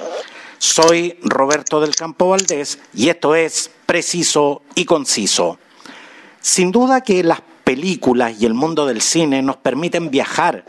Soy 0.58 1.18
Roberto 1.22 1.80
del 1.80 1.94
Campo 1.94 2.28
Valdés 2.28 2.78
y 2.94 3.08
esto 3.08 3.34
es 3.34 3.70
Preciso 3.86 4.62
y 4.74 4.84
Conciso. 4.84 5.58
Sin 6.40 6.70
duda 6.72 7.00
que 7.00 7.22
las 7.22 7.40
películas 7.64 8.40
y 8.40 8.46
el 8.46 8.54
mundo 8.54 8.86
del 8.86 9.02
cine 9.02 9.42
nos 9.42 9.56
permiten 9.56 10.10
viajar 10.10 10.64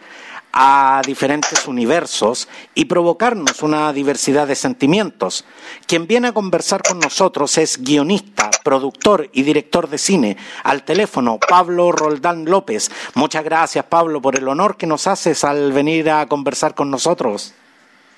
a 0.52 1.02
diferentes 1.06 1.68
universos 1.68 2.48
y 2.74 2.86
provocarnos 2.86 3.62
una 3.62 3.94
diversidad 3.94 4.48
de 4.48 4.56
sentimientos. 4.56 5.46
Quien 5.88 6.08
viene 6.08 6.30
a 6.30 6.34
conversar 6.34 6.82
con 6.82 7.00
nosotros 7.00 7.58
es 7.58 7.82
guionista, 7.82 8.50
productor 8.64 9.30
y 9.34 9.44
director 9.44 9.90
de 9.90 9.98
cine. 9.98 10.38
Al 10.64 10.84
teléfono, 10.84 11.40
Pablo 11.40 11.92
Roldán 11.92 12.46
López. 12.46 12.90
Muchas 13.16 13.44
gracias, 13.44 13.86
Pablo, 13.86 14.22
por 14.22 14.36
el 14.36 14.48
honor 14.48 14.78
que 14.78 14.88
nos 14.88 15.08
haces 15.08 15.44
al 15.44 15.72
venir 15.72 16.10
a 16.10 16.26
conversar 16.28 16.76
con 16.76 16.90
nosotros. 16.90 17.54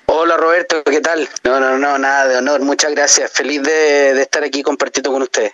Hola 0.06 0.36
Roberto, 0.36 0.82
¿qué 0.84 1.00
tal? 1.00 1.28
No, 1.44 1.58
no, 1.58 1.78
no, 1.78 1.96
nada 1.96 2.26
de 2.26 2.36
honor, 2.36 2.60
muchas 2.60 2.90
gracias. 2.92 3.32
Feliz 3.32 3.62
de, 3.62 4.20
estar 4.20 4.44
aquí 4.44 4.62
compartiendo 4.62 5.10
con 5.10 5.22
ustedes. 5.22 5.52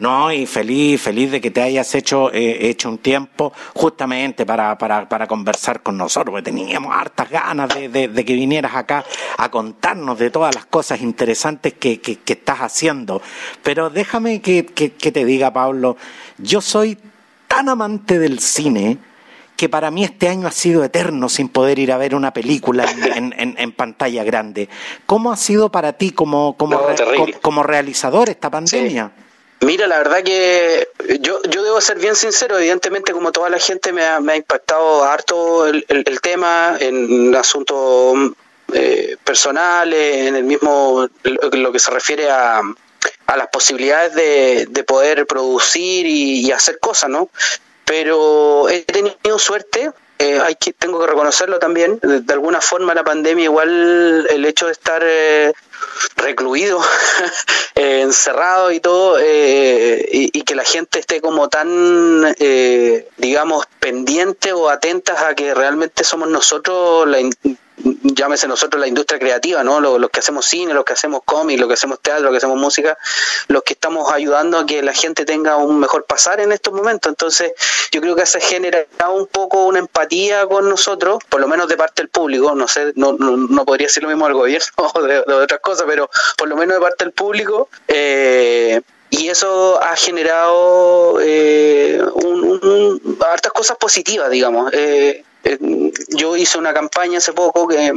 No, 0.00 0.32
y 0.32 0.46
feliz, 0.46 0.98
feliz 0.98 1.30
de 1.30 1.42
que 1.42 1.50
te 1.50 1.60
hayas 1.60 1.94
hecho, 1.94 2.32
eh, 2.32 2.70
hecho 2.70 2.88
un 2.88 2.98
tiempo 2.98 3.52
justamente 3.74 4.46
para, 4.46 4.76
para, 4.78 5.06
para 5.06 5.26
conversar 5.26 5.82
con 5.82 5.98
nosotros, 5.98 6.32
porque 6.32 6.50
teníamos 6.50 6.96
hartas 6.96 7.28
ganas 7.28 7.68
de, 7.68 8.08
de, 8.08 8.24
que 8.24 8.32
vinieras 8.32 8.74
acá 8.74 9.04
a 9.36 9.50
contarnos 9.50 10.18
de 10.18 10.30
todas 10.30 10.54
las 10.54 10.64
cosas 10.64 11.02
interesantes 11.02 11.74
que, 11.74 12.00
que, 12.00 12.16
que 12.16 12.32
estás 12.32 12.60
haciendo. 12.60 13.20
Pero 13.62 13.90
déjame 13.90 14.40
que, 14.40 14.64
que, 14.64 14.88
te 14.88 15.24
diga, 15.26 15.52
Pablo, 15.52 15.98
yo 16.38 16.62
soy 16.62 16.96
tan 17.46 17.68
amante 17.68 18.18
del 18.18 18.38
cine 18.38 18.96
que 19.54 19.68
para 19.68 19.90
mí 19.90 20.02
este 20.02 20.28
año 20.28 20.48
ha 20.48 20.52
sido 20.52 20.82
eterno 20.82 21.28
sin 21.28 21.50
poder 21.50 21.78
ir 21.78 21.92
a 21.92 21.98
ver 21.98 22.14
una 22.14 22.32
película 22.32 22.86
en, 23.14 23.34
en, 23.36 23.54
en 23.58 23.72
pantalla 23.72 24.24
grande. 24.24 24.70
¿Cómo 25.04 25.30
ha 25.30 25.36
sido 25.36 25.70
para 25.70 25.92
ti 25.92 26.12
como, 26.12 26.56
como, 26.56 26.76
no, 26.76 26.86
como, 27.16 27.26
como 27.42 27.62
realizador 27.62 28.30
esta 28.30 28.48
pandemia? 28.48 29.12
Sí. 29.14 29.29
Mira, 29.60 29.86
la 29.86 29.98
verdad 29.98 30.22
que 30.22 30.88
yo, 31.20 31.42
yo 31.42 31.62
debo 31.62 31.80
ser 31.82 31.98
bien 31.98 32.16
sincero, 32.16 32.58
evidentemente 32.58 33.12
como 33.12 33.30
toda 33.30 33.50
la 33.50 33.58
gente 33.58 33.92
me 33.92 34.02
ha, 34.02 34.18
me 34.18 34.32
ha 34.32 34.36
impactado 34.36 35.04
harto 35.04 35.66
el, 35.66 35.84
el, 35.88 36.20
tema 36.22 36.78
en 36.80 37.34
asuntos 37.36 38.32
eh, 38.72 39.18
personales, 39.22 40.28
en 40.28 40.36
el 40.36 40.44
mismo, 40.44 41.06
lo 41.24 41.72
que 41.72 41.78
se 41.78 41.90
refiere 41.90 42.30
a, 42.30 42.62
a 43.26 43.36
las 43.36 43.48
posibilidades 43.48 44.14
de, 44.14 44.66
de 44.70 44.84
poder 44.84 45.26
producir 45.26 46.06
y, 46.06 46.46
y, 46.46 46.52
hacer 46.52 46.78
cosas, 46.78 47.10
¿no? 47.10 47.28
Pero 47.84 48.68
he 48.70 48.82
tenido 48.82 49.38
suerte, 49.38 49.90
eh, 50.20 50.40
hay 50.40 50.54
que, 50.54 50.72
tengo 50.72 51.00
que 51.00 51.06
reconocerlo 51.06 51.58
también, 51.58 51.98
de, 52.02 52.32
alguna 52.32 52.60
forma 52.60 52.94
la 52.94 53.04
pandemia 53.04 53.44
igual 53.44 54.26
el 54.30 54.44
hecho 54.44 54.66
de 54.66 54.72
estar... 54.72 55.02
Eh, 55.04 55.52
recluido, 56.16 56.80
eh, 57.74 58.02
encerrado 58.02 58.72
y 58.72 58.80
todo, 58.80 59.18
eh, 59.20 60.06
y, 60.12 60.38
y, 60.38 60.42
que 60.42 60.54
la 60.54 60.64
gente 60.64 60.98
esté 60.98 61.20
como 61.20 61.48
tan, 61.48 62.34
eh, 62.38 63.08
digamos, 63.16 63.66
pendiente 63.78 64.52
o 64.52 64.68
atentas 64.68 65.22
a 65.22 65.34
que 65.34 65.54
realmente 65.54 66.04
somos 66.04 66.28
nosotros 66.28 67.08
la 67.08 67.20
llámese 68.02 68.48
nosotros 68.48 68.80
la 68.80 68.86
industria 68.86 69.18
creativa, 69.18 69.64
¿no? 69.64 69.80
Los, 69.80 70.10
que 70.10 70.20
hacemos 70.20 70.46
cine, 70.46 70.74
los 70.74 70.84
que 70.84 70.92
hacemos 70.92 71.20
cómic, 71.24 71.58
los 71.58 71.68
que 71.68 71.74
hacemos 71.74 72.00
teatro, 72.00 72.24
los 72.24 72.32
que 72.32 72.38
hacemos 72.38 72.58
música, 72.58 72.96
los 73.48 73.62
que 73.62 73.74
estamos 73.74 74.12
ayudando 74.12 74.58
a 74.58 74.66
que 74.66 74.82
la 74.82 74.92
gente 74.92 75.24
tenga 75.24 75.56
un 75.56 75.78
mejor 75.78 76.04
pasar 76.04 76.40
en 76.40 76.52
estos 76.52 76.72
momentos. 76.74 77.10
Entonces, 77.10 77.52
yo 77.92 78.00
creo 78.00 78.16
que 78.16 78.26
se 78.26 78.40
genera 78.40 78.84
un 79.12 79.26
poco 79.26 79.64
una 79.64 79.78
empatía 79.78 80.46
con 80.46 80.68
nosotros, 80.68 81.18
por 81.28 81.40
lo 81.40 81.48
menos 81.48 81.68
de 81.68 81.76
parte 81.76 82.02
del 82.02 82.08
público, 82.08 82.54
no 82.54 82.68
sé, 82.68 82.92
no, 82.96 83.12
no, 83.12 83.36
no 83.36 83.64
podría 83.64 83.86
decir 83.86 84.02
lo 84.02 84.08
mismo 84.08 84.26
del 84.26 84.34
gobierno 84.34 84.66
o 84.94 85.02
de, 85.02 85.18
otras 85.18 85.60
cosas, 85.60 85.86
pero 85.88 86.10
por 86.36 86.48
lo 86.48 86.56
menos 86.56 86.76
de 86.76 86.80
parte 86.80 87.04
del 87.04 87.12
público, 87.12 87.68
eh, 87.88 88.80
y 89.10 89.28
eso 89.28 89.82
ha 89.82 89.96
generado 89.96 91.18
eh, 91.20 92.00
un, 92.14 93.18
hartas 93.20 93.52
cosas 93.52 93.76
positivas, 93.76 94.30
digamos. 94.30 94.72
Eh, 94.72 95.24
yo 96.08 96.36
hice 96.36 96.58
una 96.58 96.72
campaña 96.72 97.18
hace 97.18 97.32
poco 97.32 97.68
que 97.68 97.92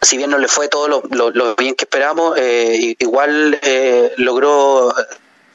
si 0.00 0.16
bien 0.16 0.30
no 0.30 0.38
le 0.38 0.48
fue 0.48 0.68
todo 0.68 0.88
lo 0.88 1.56
bien 1.56 1.74
que 1.74 1.84
esperamos, 1.84 2.36
eh, 2.38 2.96
igual 2.98 3.58
eh, 3.62 4.12
logró 4.18 4.94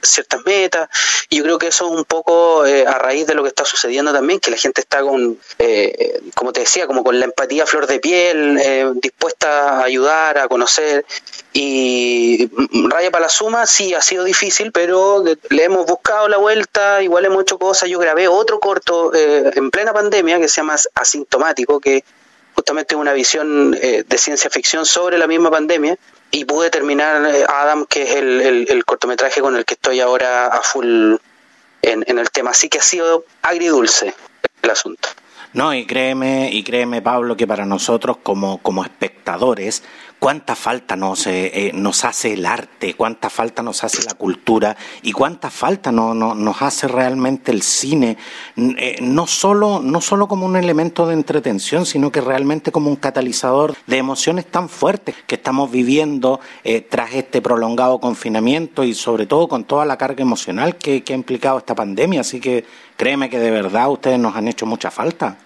ciertas 0.01 0.45
metas 0.45 0.89
y 1.29 1.37
yo 1.37 1.43
creo 1.43 1.57
que 1.57 1.67
eso 1.67 1.85
es 1.85 1.97
un 1.97 2.05
poco 2.05 2.65
eh, 2.65 2.85
a 2.85 2.97
raíz 2.97 3.27
de 3.27 3.35
lo 3.35 3.43
que 3.43 3.49
está 3.49 3.65
sucediendo 3.65 4.11
también 4.11 4.39
que 4.39 4.51
la 4.51 4.57
gente 4.57 4.81
está 4.81 5.01
con 5.01 5.37
eh, 5.59 6.21
como 6.35 6.51
te 6.51 6.61
decía 6.61 6.87
como 6.87 7.03
con 7.03 7.19
la 7.19 7.25
empatía 7.25 7.65
flor 7.65 7.87
de 7.87 7.99
piel 7.99 8.57
eh, 8.57 8.91
dispuesta 8.95 9.79
a 9.79 9.83
ayudar 9.83 10.37
a 10.37 10.47
conocer 10.47 11.05
y 11.53 12.49
raya 12.89 13.11
para 13.11 13.23
la 13.23 13.29
suma 13.29 13.65
sí 13.65 13.93
ha 13.93 14.01
sido 14.01 14.23
difícil 14.23 14.71
pero 14.71 15.23
le 15.49 15.63
hemos 15.63 15.85
buscado 15.85 16.27
la 16.27 16.37
vuelta 16.37 17.01
igual 17.01 17.25
hemos 17.25 17.43
hecho 17.43 17.57
cosas. 17.57 17.89
Yo 17.89 17.99
grabé 17.99 18.27
otro 18.27 18.59
corto 18.59 19.13
eh, 19.13 19.51
en 19.55 19.69
plena 19.71 19.93
pandemia 19.93 20.39
que 20.39 20.47
se 20.47 20.57
llama 20.57 20.75
asintomático 20.95 21.79
que 21.79 22.03
justamente 22.55 22.95
una 22.95 23.13
visión 23.13 23.71
de 23.71 24.17
ciencia 24.17 24.49
ficción 24.49 24.85
sobre 24.85 25.17
la 25.17 25.25
misma 25.25 25.49
pandemia 25.49 25.97
y 26.31 26.45
pude 26.45 26.69
terminar 26.69 27.23
eh, 27.25 27.45
Adam, 27.47 27.85
que 27.85 28.03
es 28.03 28.15
el, 28.15 28.65
el, 28.69 28.85
cortometraje 28.85 29.41
con 29.41 29.55
el 29.55 29.65
que 29.65 29.73
estoy 29.73 29.99
ahora 29.99 30.47
a 30.47 30.61
full 30.61 31.15
en, 31.81 32.03
en, 32.07 32.19
el 32.19 32.31
tema. 32.31 32.51
Así 32.51 32.69
que 32.69 32.79
ha 32.79 32.83
sido 32.83 33.25
agridulce 33.41 34.13
el 34.61 34.69
asunto. 34.69 35.09
No, 35.53 35.73
y 35.73 35.85
créeme, 35.85 36.49
y 36.51 36.63
créeme, 36.63 37.01
Pablo, 37.01 37.35
que 37.35 37.45
para 37.45 37.65
nosotros 37.65 38.17
como, 38.23 38.59
como 38.59 38.83
espectadores, 38.83 39.83
cuánta 40.21 40.55
falta 40.55 40.95
nos, 40.95 41.25
eh, 41.25 41.51
eh, 41.51 41.71
nos 41.73 42.05
hace 42.05 42.33
el 42.33 42.45
arte, 42.45 42.93
cuánta 42.93 43.31
falta 43.31 43.63
nos 43.63 43.83
hace 43.83 44.03
la 44.03 44.13
cultura 44.13 44.77
y 45.01 45.13
cuánta 45.13 45.49
falta 45.49 45.91
no, 45.91 46.13
no, 46.13 46.35
nos 46.35 46.61
hace 46.61 46.87
realmente 46.87 47.51
el 47.51 47.63
cine, 47.63 48.17
eh, 48.55 48.97
no, 49.01 49.25
solo, 49.25 49.79
no 49.79 49.99
solo 49.99 50.27
como 50.27 50.45
un 50.45 50.57
elemento 50.57 51.07
de 51.07 51.15
entretención, 51.15 51.87
sino 51.87 52.11
que 52.11 52.21
realmente 52.21 52.71
como 52.71 52.91
un 52.91 52.97
catalizador 52.97 53.73
de 53.87 53.97
emociones 53.97 54.45
tan 54.45 54.69
fuertes 54.69 55.15
que 55.25 55.33
estamos 55.33 55.71
viviendo 55.71 56.39
tras 56.91 57.15
este 57.15 57.41
prolongado 57.41 57.99
confinamiento 57.99 58.83
y 58.83 58.93
sobre 58.93 59.25
todo 59.25 59.47
con 59.47 59.63
toda 59.63 59.85
la 59.85 59.97
carga 59.97 60.21
emocional 60.21 60.75
que, 60.75 61.03
ha 61.09 61.13
implicado 61.13 61.57
esta 61.57 61.73
pandemia. 61.73 62.21
Así 62.21 62.39
que 62.39 62.63
créeme 62.95 63.27
que 63.27 63.39
de 63.39 63.49
verdad 63.49 63.89
ustedes 63.89 64.19
nos 64.19 64.35
han 64.35 64.47
hecho 64.47 64.67
mucha 64.67 64.91
falta. 64.91 65.39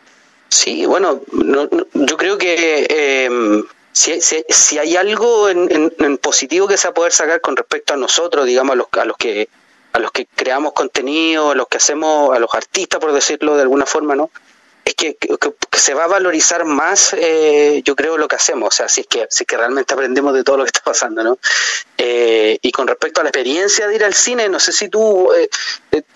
Sí, 0.50 0.86
bueno, 0.86 1.22
no, 1.32 1.70
no, 1.72 1.86
yo 1.94 2.18
creo 2.18 2.38
que 2.38 2.86
eh, 2.90 3.64
si, 3.96 4.20
si, 4.20 4.44
si, 4.50 4.78
hay 4.78 4.98
algo 4.98 5.48
en, 5.48 5.94
en, 5.98 6.18
positivo 6.18 6.68
que 6.68 6.76
se 6.76 6.90
va 6.90 6.92
a 6.92 6.94
poder 6.94 7.14
sacar 7.14 7.40
con 7.40 7.56
respecto 7.56 7.94
a 7.94 7.98
nosotros, 7.98 8.46
digamos, 8.46 8.74
a 8.74 8.76
los, 8.76 8.88
a 8.92 9.06
los 9.06 9.16
que 9.16 9.48
a 9.94 10.00
los 10.00 10.12
que 10.12 10.26
creamos 10.26 10.74
contenido, 10.74 11.52
a 11.52 11.56
los 11.56 11.70
que 11.70 11.78
hacemos, 11.78 12.36
a 12.36 12.40
los 12.40 12.54
artistas, 12.54 13.00
por 13.00 13.14
decirlo 13.14 13.56
de 13.56 13.62
alguna 13.62 13.86
forma, 13.86 14.14
¿no? 14.14 14.30
Es 14.86 14.94
que, 14.94 15.16
que, 15.16 15.80
se 15.80 15.96
va 15.96 16.04
a 16.04 16.08
valorizar 16.08 16.64
más, 16.64 17.14
eh, 17.18 17.82
yo 17.84 17.96
creo, 17.96 18.18
lo 18.18 18.28
que 18.28 18.36
hacemos, 18.36 18.68
o 18.68 18.72
sea, 18.72 18.88
si 18.88 19.02
es 19.02 19.08
que, 19.08 19.28
si 19.30 19.44
es 19.44 19.48
que 19.48 19.58
realmente 19.58 19.94
aprendemos 19.94 20.34
de 20.34 20.44
todo 20.44 20.58
lo 20.58 20.64
que 20.64 20.70
está 20.70 20.82
pasando, 20.82 21.24
¿no? 21.24 21.40
Eh, 21.98 22.60
y 22.62 22.72
con 22.72 22.88
respecto 22.88 23.20
a 23.20 23.24
la 23.24 23.30
experiencia 23.30 23.88
de 23.88 23.96
ir 23.96 24.04
al 24.04 24.14
cine, 24.14 24.48
no 24.48 24.60
sé 24.60 24.72
si 24.72 24.88
tú 24.90 25.34
eh, 25.34 25.50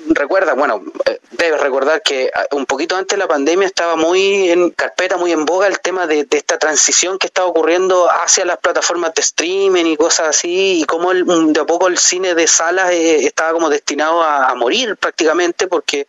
recuerdas, 0.09 0.55
bueno, 0.55 0.83
debes 1.31 1.59
recordar 1.59 2.03
que 2.03 2.31
un 2.51 2.65
poquito 2.67 2.95
antes 2.95 3.17
de 3.17 3.19
la 3.19 3.27
pandemia 3.27 3.65
estaba 3.65 3.95
muy 3.95 4.49
en 4.49 4.69
carpeta, 4.71 5.17
muy 5.17 5.31
en 5.31 5.45
boga 5.45 5.67
el 5.67 5.79
tema 5.79 6.05
de, 6.05 6.25
de 6.25 6.37
esta 6.37 6.59
transición 6.59 7.17
que 7.17 7.27
estaba 7.27 7.47
ocurriendo 7.47 8.07
hacia 8.09 8.45
las 8.45 8.59
plataformas 8.59 9.13
de 9.15 9.21
streaming 9.21 9.85
y 9.85 9.97
cosas 9.97 10.29
así, 10.29 10.81
y 10.81 10.83
cómo 10.85 11.11
el, 11.11 11.25
de 11.53 11.59
a 11.59 11.65
poco 11.65 11.87
el 11.87 11.97
cine 11.97 12.35
de 12.35 12.45
salas 12.45 12.91
estaba 12.91 13.53
como 13.53 13.69
destinado 13.69 14.21
a, 14.21 14.49
a 14.49 14.55
morir 14.55 14.95
prácticamente 14.95 15.67
porque 15.67 16.07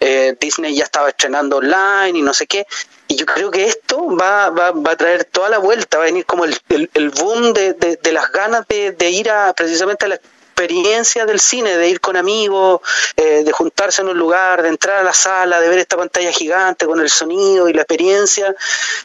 eh, 0.00 0.36
Disney 0.40 0.74
ya 0.74 0.84
estaba 0.84 1.08
estrenando 1.08 1.58
online 1.58 2.18
y 2.18 2.22
no 2.22 2.34
sé 2.34 2.46
qué. 2.46 2.66
Y 3.08 3.16
yo 3.16 3.26
creo 3.26 3.50
que 3.50 3.66
esto 3.66 4.16
va, 4.16 4.50
va, 4.50 4.72
va 4.72 4.92
a 4.92 4.96
traer 4.96 5.24
toda 5.24 5.48
la 5.48 5.58
vuelta, 5.58 5.98
va 5.98 6.04
a 6.04 6.06
venir 6.06 6.26
como 6.26 6.44
el, 6.44 6.56
el, 6.68 6.90
el 6.94 7.10
boom 7.10 7.52
de, 7.52 7.74
de, 7.74 7.96
de, 7.96 8.12
las 8.12 8.32
ganas 8.32 8.66
de, 8.68 8.92
de 8.92 9.10
ir 9.10 9.30
a 9.30 9.52
precisamente 9.54 10.06
a 10.06 10.08
la, 10.08 10.20
experiencia 10.56 11.26
del 11.26 11.38
cine, 11.38 11.76
de 11.76 11.90
ir 11.90 12.00
con 12.00 12.16
amigos, 12.16 12.80
eh, 13.14 13.44
de 13.44 13.52
juntarse 13.52 14.00
en 14.00 14.08
un 14.08 14.18
lugar, 14.18 14.62
de 14.62 14.70
entrar 14.70 14.96
a 14.96 15.02
la 15.02 15.12
sala, 15.12 15.60
de 15.60 15.68
ver 15.68 15.80
esta 15.80 15.98
pantalla 15.98 16.32
gigante 16.32 16.86
con 16.86 16.98
el 16.98 17.10
sonido 17.10 17.68
y 17.68 17.74
la 17.74 17.82
experiencia 17.82 18.56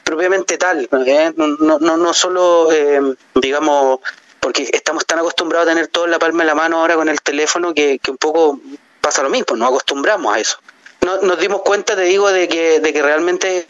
propiamente 0.01 0.57
tal, 0.57 0.87
¿eh? 1.05 1.33
no, 1.35 1.77
no, 1.77 1.97
no 1.97 2.13
solo, 2.13 2.71
eh, 2.71 3.01
digamos, 3.35 3.99
porque 4.39 4.69
estamos 4.71 5.05
tan 5.05 5.19
acostumbrados 5.19 5.67
a 5.67 5.71
tener 5.71 5.87
todo 5.87 6.05
en 6.05 6.11
la 6.11 6.19
palma 6.19 6.44
de 6.44 6.47
la 6.47 6.55
mano 6.55 6.79
ahora 6.79 6.95
con 6.95 7.09
el 7.09 7.21
teléfono 7.21 7.73
que, 7.73 7.99
que 7.99 8.11
un 8.11 8.17
poco 8.17 8.61
pasa 9.01 9.21
lo 9.21 9.29
mismo, 9.29 9.57
nos 9.57 9.67
acostumbramos 9.67 10.33
a 10.33 10.39
eso. 10.39 10.57
No, 11.01 11.21
nos 11.21 11.39
dimos 11.39 11.62
cuenta, 11.63 11.95
te 11.95 12.03
digo, 12.03 12.31
de 12.31 12.48
que, 12.48 12.80
de 12.80 12.94
que 12.94 13.01
realmente 13.01 13.65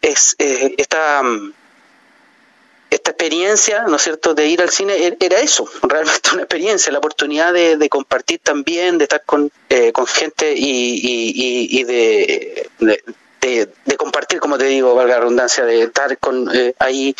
es, 0.00 0.36
esta 0.38 1.22
esta 2.92 3.12
experiencia, 3.12 3.84
¿no 3.88 3.96
es 3.96 4.02
cierto?, 4.02 4.34
de 4.34 4.46
ir 4.48 4.60
al 4.60 4.70
cine 4.70 4.92
e-, 4.94 5.16
era 5.18 5.40
eso, 5.40 5.68
realmente 5.82 6.30
una 6.32 6.42
experiencia, 6.42 6.92
la 6.92 6.98
oportunidad 6.98 7.52
de, 7.52 7.88
compartir 7.88 8.40
también, 8.40 8.98
de 8.98 9.04
estar 9.04 9.22
con, 9.24 9.50
eh, 9.68 9.92
con 9.92 10.06
gente 10.06 10.54
y, 10.56 11.82
de, 11.84 12.70
de, 12.78 13.04
compartir, 13.96 14.40
como 14.40 14.58
te 14.58 14.64
digo, 14.64 14.94
valga 14.94 15.14
la 15.14 15.20
redundancia, 15.20 15.64
de 15.64 15.82
estar 15.82 16.18
con 16.18 16.48
eh, 16.54 16.74
ahí 16.78 17.14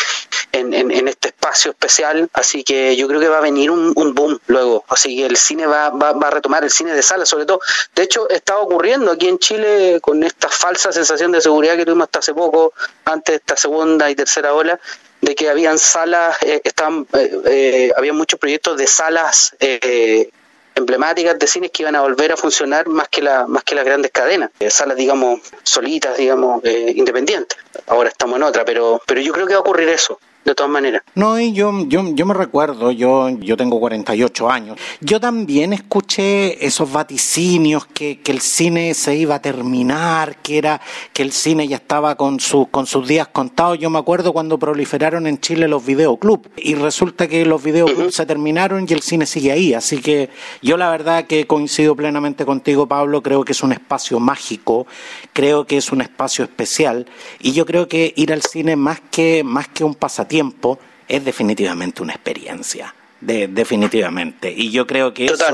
en, 0.52 0.74
en, 0.74 1.08
este 1.08 1.28
espacio 1.28 1.70
especial. 1.70 2.28
Así 2.32 2.64
que 2.64 2.96
yo 2.96 3.08
creo 3.08 3.20
que 3.20 3.28
va 3.28 3.38
a 3.38 3.40
venir 3.40 3.70
un, 3.70 3.94
boom 3.94 4.38
luego. 4.46 4.84
Así 4.88 5.16
que 5.16 5.26
el 5.26 5.36
cine 5.36 5.66
va, 5.66 5.90
va, 5.90 6.12
va, 6.12 6.28
a 6.28 6.30
retomar, 6.30 6.64
el 6.64 6.70
cine 6.70 6.92
de 6.92 7.02
sala 7.02 7.24
sobre 7.24 7.46
todo. 7.46 7.60
De 7.94 8.02
hecho, 8.02 8.28
estaba 8.28 8.60
ocurriendo 8.60 9.10
aquí 9.12 9.28
en 9.28 9.38
Chile 9.38 9.98
con 10.00 10.22
esta 10.22 10.48
falsa 10.48 10.92
sensación 10.92 11.32
de 11.32 11.40
seguridad 11.40 11.76
que 11.76 11.84
tuvimos 11.84 12.06
hasta 12.06 12.18
hace 12.18 12.34
poco, 12.34 12.72
antes 13.04 13.32
de 13.34 13.36
esta 13.36 13.56
segunda 13.56 14.10
y 14.10 14.14
tercera 14.14 14.54
ola 14.54 14.78
de 15.22 15.36
que 15.36 15.48
habían 15.48 15.78
salas, 15.78 16.36
eh, 16.42 16.60
estaban, 16.64 17.06
eh, 17.12 17.42
eh, 17.46 17.92
había 17.96 18.12
muchos 18.12 18.40
proyectos 18.40 18.76
de 18.76 18.88
salas 18.88 19.54
eh, 19.60 20.30
emblemáticas 20.74 21.38
de 21.38 21.46
cines 21.46 21.70
que 21.70 21.82
iban 21.82 21.96
a 21.96 22.00
volver 22.00 22.32
a 22.32 22.36
funcionar 22.36 22.88
más 22.88 23.08
que 23.08 23.22
la, 23.22 23.46
más 23.46 23.64
que 23.64 23.74
las 23.74 23.84
grandes 23.84 24.10
cadenas, 24.10 24.50
salas 24.68 24.96
digamos 24.96 25.40
solitas, 25.62 26.16
digamos 26.16 26.64
independientes. 26.64 27.58
Ahora 27.86 28.08
estamos 28.08 28.36
en 28.36 28.42
otra, 28.44 28.64
pero, 28.64 29.00
pero 29.06 29.20
yo 29.20 29.32
creo 29.32 29.46
que 29.46 29.54
va 29.54 29.58
a 29.58 29.62
ocurrir 29.62 29.88
eso 29.88 30.18
de 30.44 30.54
todas 30.54 30.70
maneras. 30.70 31.02
No, 31.14 31.38
y 31.38 31.52
yo, 31.52 31.72
yo, 31.86 32.02
yo 32.14 32.26
me 32.26 32.34
recuerdo, 32.34 32.90
yo, 32.90 33.28
yo 33.28 33.56
tengo 33.56 33.78
48 33.78 34.50
años, 34.50 34.78
yo 35.00 35.20
también 35.20 35.72
escuché 35.72 36.64
esos 36.64 36.90
vaticinios 36.90 37.86
que, 37.86 38.20
que 38.20 38.32
el 38.32 38.40
cine 38.40 38.94
se 38.94 39.14
iba 39.16 39.36
a 39.36 39.42
terminar, 39.42 40.36
que 40.36 40.58
era 40.58 40.80
que 41.12 41.22
el 41.22 41.32
cine 41.32 41.68
ya 41.68 41.76
estaba 41.76 42.16
con, 42.16 42.40
su, 42.40 42.66
con 42.70 42.86
sus 42.86 43.06
días 43.06 43.28
contados. 43.28 43.78
Yo 43.78 43.90
me 43.90 43.98
acuerdo 43.98 44.32
cuando 44.32 44.58
proliferaron 44.58 45.26
en 45.26 45.38
Chile 45.38 45.68
los 45.68 45.84
videoclubs 45.84 46.48
y 46.56 46.74
resulta 46.74 47.28
que 47.28 47.44
los 47.44 47.62
videoclubs 47.62 48.14
se 48.14 48.26
terminaron 48.26 48.86
y 48.88 48.92
el 48.92 49.02
cine 49.02 49.26
sigue 49.26 49.52
ahí. 49.52 49.74
Así 49.74 49.98
que 49.98 50.30
yo 50.60 50.76
la 50.76 50.90
verdad 50.90 51.26
que 51.26 51.46
coincido 51.46 51.94
plenamente 51.94 52.44
contigo, 52.44 52.86
Pablo, 52.86 53.22
creo 53.22 53.44
que 53.44 53.52
es 53.52 53.62
un 53.62 53.72
espacio 53.72 54.18
mágico, 54.18 54.86
creo 55.32 55.66
que 55.66 55.76
es 55.76 55.92
un 55.92 56.00
espacio 56.00 56.44
especial 56.44 57.06
y 57.40 57.52
yo 57.52 57.66
creo 57.66 57.88
que 57.88 58.12
ir 58.16 58.32
al 58.32 58.42
cine 58.42 58.76
más 58.76 59.00
que, 59.10 59.44
más 59.44 59.68
que 59.68 59.84
un 59.84 59.94
pasatiempo, 59.94 60.31
tiempo 60.32 60.78
es 61.06 61.22
definitivamente 61.22 62.02
una 62.02 62.14
experiencia. 62.14 62.94
De, 63.20 63.46
definitivamente 63.46 64.52
y 64.52 64.72
yo 64.72 64.84
creo 64.84 65.14
que 65.14 65.26
eso 65.26 65.44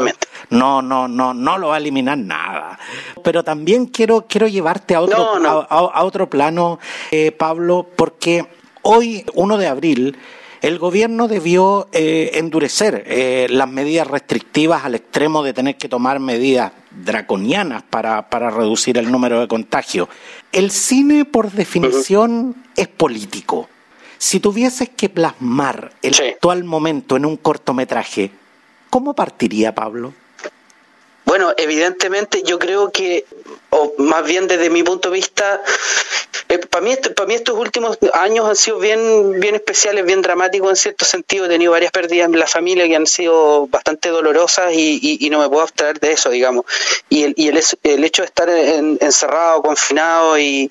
no 0.48 0.80
no 0.80 1.06
no 1.06 1.34
no 1.34 1.58
lo 1.58 1.68
va 1.68 1.74
a 1.74 1.76
eliminar 1.76 2.16
nada 2.16 2.78
pero 3.22 3.44
también 3.44 3.84
quiero 3.84 4.24
quiero 4.26 4.48
llevarte 4.48 4.94
a 4.94 5.02
otro 5.02 5.66
A, 5.68 6.02
otro 6.02 6.30
plano 6.30 6.78
eh, 7.10 7.30
Pablo 7.30 7.86
porque 7.94 8.46
hoy 8.80 9.22
1 9.34 9.58
de 9.58 9.66
abril 9.66 10.16
el 10.62 10.78
gobierno 10.78 11.28
debió 11.28 11.88
eh, 11.92 12.30
endurecer 12.34 13.04
eh, 13.06 13.48
las 13.50 13.68
medidas 13.68 14.06
restrictivas 14.06 14.86
al 14.86 14.94
extremo 14.94 15.42
de 15.42 15.52
tener 15.52 15.76
que 15.76 15.90
tomar 15.90 16.20
medidas 16.20 16.72
draconianas 16.90 17.82
para, 17.82 18.30
para 18.30 18.48
reducir 18.50 18.96
el 18.96 19.12
número 19.12 19.40
de 19.40 19.46
contagios. 19.46 20.08
El 20.52 20.70
cine, 20.70 21.24
por 21.24 21.52
definición, 21.52 22.56
es 22.74 22.88
político. 22.88 23.68
Si 24.18 24.40
tuvieses 24.40 24.88
que 24.88 25.08
plasmar 25.08 25.92
el 26.02 26.14
actual 26.14 26.64
momento 26.64 27.16
en 27.16 27.24
un 27.24 27.36
cortometraje, 27.36 28.32
¿cómo 28.90 29.14
partiría 29.14 29.74
Pablo? 29.74 30.12
Bueno, 31.24 31.52
evidentemente 31.56 32.42
yo 32.42 32.58
creo 32.58 32.90
que, 32.90 33.24
o 33.70 33.94
más 33.98 34.24
bien 34.24 34.48
desde 34.48 34.70
mi 34.70 34.82
punto 34.82 35.10
de 35.10 35.16
vista, 35.16 35.62
eh, 36.48 36.58
para 36.58 36.84
mí, 36.84 36.96
para 37.14 37.26
mí 37.26 37.34
estos 37.34 37.58
últimos 37.58 37.98
años 38.14 38.48
han 38.48 38.56
sido 38.56 38.78
bien, 38.78 39.38
bien 39.38 39.54
especiales, 39.54 40.06
bien 40.06 40.22
dramáticos 40.22 40.70
en 40.70 40.76
cierto 40.76 41.04
sentido. 41.04 41.44
He 41.44 41.48
tenido 41.48 41.72
varias 41.72 41.92
pérdidas 41.92 42.28
en 42.28 42.38
la 42.38 42.46
familia 42.46 42.86
que 42.88 42.96
han 42.96 43.06
sido 43.06 43.66
bastante 43.66 44.08
dolorosas 44.08 44.72
y, 44.72 45.28
no 45.30 45.40
me 45.40 45.48
puedo 45.48 45.62
abstraer 45.62 46.00
de 46.00 46.12
eso, 46.12 46.30
digamos. 46.30 46.64
Y 47.10 47.24
el, 47.24 47.34
el, 47.36 48.04
hecho 48.04 48.22
de 48.22 48.26
estar 48.26 48.48
encerrado, 48.48 49.62
confinado 49.62 50.38
y 50.38 50.70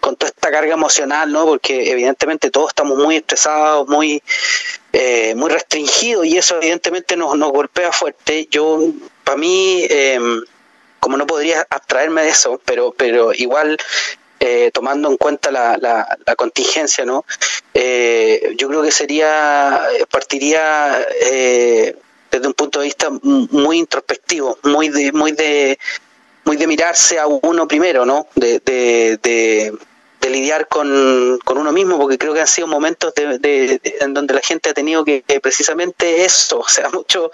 con 0.00 0.16
toda 0.16 0.30
esta 0.30 0.50
carga 0.50 0.72
emocional, 0.72 1.30
¿no? 1.30 1.44
Porque 1.44 1.90
evidentemente 1.90 2.50
todos 2.50 2.70
estamos 2.70 2.96
muy 2.96 3.16
estresados, 3.16 3.86
muy, 3.88 4.22
eh, 4.94 5.34
muy 5.34 5.50
restringidos 5.50 6.24
y 6.24 6.38
eso 6.38 6.56
evidentemente 6.56 7.16
nos, 7.16 7.36
nos 7.36 7.52
golpea 7.52 7.92
fuerte. 7.92 8.48
Yo, 8.50 8.80
para 9.24 9.36
mí, 9.36 9.86
eh, 9.90 10.18
como 11.00 11.16
no 11.16 11.26
podría 11.26 11.66
abstraerme 11.70 12.22
de 12.22 12.30
eso, 12.30 12.60
pero, 12.64 12.92
pero 12.96 13.32
igual 13.32 13.78
eh, 14.40 14.70
tomando 14.72 15.10
en 15.10 15.16
cuenta 15.16 15.50
la, 15.50 15.76
la, 15.78 16.36
contingencia, 16.36 17.04
¿no? 17.04 17.24
Eh, 17.74 18.54
yo 18.56 18.68
creo 18.68 18.82
que 18.82 18.92
sería, 18.92 19.80
partiría 20.10 21.04
eh, 21.22 21.96
desde 22.30 22.46
un 22.46 22.54
punto 22.54 22.78
de 22.78 22.86
vista 22.86 23.08
muy 23.22 23.78
introspectivo, 23.78 24.58
muy 24.62 24.90
de, 24.90 25.10
muy 25.12 25.32
de, 25.32 25.78
muy 26.44 26.56
de 26.56 26.66
mirarse 26.68 27.18
a 27.18 27.26
uno 27.26 27.66
primero, 27.66 28.06
¿no? 28.06 28.28
De, 28.36 28.60
de, 28.60 29.76
lidiar 30.28 30.68
con, 30.68 31.38
con, 31.44 31.58
uno 31.58 31.72
mismo, 31.72 31.98
porque 31.98 32.18
creo 32.18 32.34
que 32.34 32.40
han 32.40 32.46
sido 32.46 32.66
momentos 32.66 33.14
de, 33.14 33.80
en 34.00 34.14
donde 34.14 34.34
la 34.34 34.40
gente 34.40 34.70
ha 34.70 34.74
tenido 34.74 35.04
que, 35.04 35.22
precisamente 35.42 36.24
eso, 36.24 36.60
o 36.60 36.68
sea, 36.68 36.88
mucho 36.92 37.30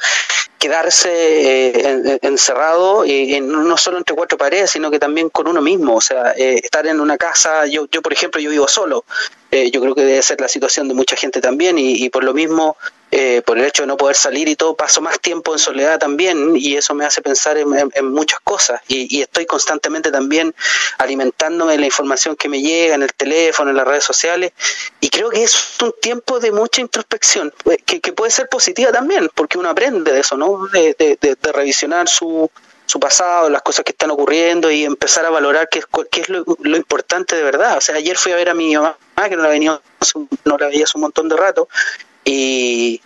quedarse 0.59 1.11
eh, 1.11 2.19
encerrado, 2.23 3.05
y 3.05 3.41
no 3.41 3.77
solo 3.77 3.99
entre 3.99 4.17
cuatro 4.17 4.39
paredes, 4.39 4.71
sino 4.71 4.91
que 4.91 4.99
también 4.99 5.29
con 5.29 5.47
uno 5.47 5.61
mismo, 5.61 5.97
o 5.97 6.01
sea, 6.01 6.33
eh, 6.37 6.61
estar 6.63 6.87
en 6.87 7.01
una 7.01 7.19
casa, 7.19 7.67
yo, 7.67 7.87
yo 7.91 8.01
por 8.01 8.13
ejemplo, 8.13 8.41
yo 8.41 8.51
vivo 8.51 8.69
solo, 8.69 9.05
eh, 9.51 9.71
yo 9.71 9.81
creo 9.81 9.95
que 9.95 10.05
debe 10.05 10.23
ser 10.23 10.41
la 10.41 10.49
situación 10.49 10.89
de 10.89 10.95
mucha 10.95 11.17
gente 11.17 11.41
también, 11.41 11.77
y, 11.79 12.09
por 12.11 12.25
lo 12.25 12.35
mismo, 12.35 12.77
por 13.45 13.59
el 13.59 13.65
hecho 13.65 13.83
de 13.83 13.87
no 13.87 13.97
poder 13.97 14.17
salir 14.17 14.49
y 14.49 14.57
todo, 14.57 14.75
paso 14.75 15.01
más 15.01 15.21
tiempo 15.21 15.53
en 15.53 15.59
soledad 15.59 15.99
también, 15.99 16.57
y 16.57 16.77
eso 16.77 16.95
me 16.95 17.05
hace 17.05 17.23
pensar 17.23 17.57
en, 17.59 17.69
muchas 18.11 18.41
cosas, 18.41 18.81
y, 18.89 19.23
estoy 19.23 19.47
constantemente 19.47 20.11
también 20.11 20.55
alimentándome 20.99 21.73
de 21.73 21.79
la 21.79 21.87
información 21.87 22.37
que 22.37 22.49
me 22.49 22.61
llega 22.61 22.95
en 22.95 23.03
el 23.03 23.13
teléfono, 23.15 23.71
en 23.71 23.77
las 23.77 23.87
redes 23.87 24.05
sociales, 24.05 24.53
y 25.01 25.11
creo 25.11 25.31
que 25.31 25.45
es 25.45 25.77
un 25.83 25.95
tiempo 26.01 26.41
de 26.41 26.53
mucha 26.53 26.81
introspección, 26.81 27.53
que, 27.87 28.01
que 28.01 28.13
puede 28.13 28.31
ser 28.31 28.49
positiva 28.49 28.91
también, 28.91 29.31
porque 29.35 29.59
uno 29.59 29.71
aprende 29.71 30.13
de 30.13 30.21
eso, 30.21 30.37
¿no? 30.37 30.67
De, 30.69 30.95
de, 30.99 31.53
revisionar 31.53 32.09
su, 32.09 32.51
su 32.87 33.01
pasado, 33.01 33.49
las 33.49 33.63
cosas 33.63 33.85
que 33.85 33.93
están 33.93 34.11
ocurriendo 34.11 34.71
y 34.71 34.85
empezar 34.85 35.25
a 35.25 35.31
valorar 35.31 35.69
qué, 35.71 35.83
qué 36.11 36.21
es 36.23 36.29
lo, 36.29 36.45
importante 36.77 37.37
de 37.37 37.43
verdad. 37.43 37.79
O 37.79 37.81
sea, 37.81 37.97
ayer 37.97 38.17
fui 38.17 38.33
a 38.33 38.37
ver 38.37 38.51
a 38.51 38.55
mi 38.55 38.75
mamá, 38.75 38.97
que 39.29 39.37
no 39.37 39.43
la, 39.43 39.49
venía, 39.49 39.81
no 40.45 40.59
la 40.59 40.67
veía 40.69 40.85
hace 40.85 40.97
un 40.97 41.03
montón 41.03 41.29
de 41.29 41.37
rato, 41.37 41.69
y, 42.25 43.01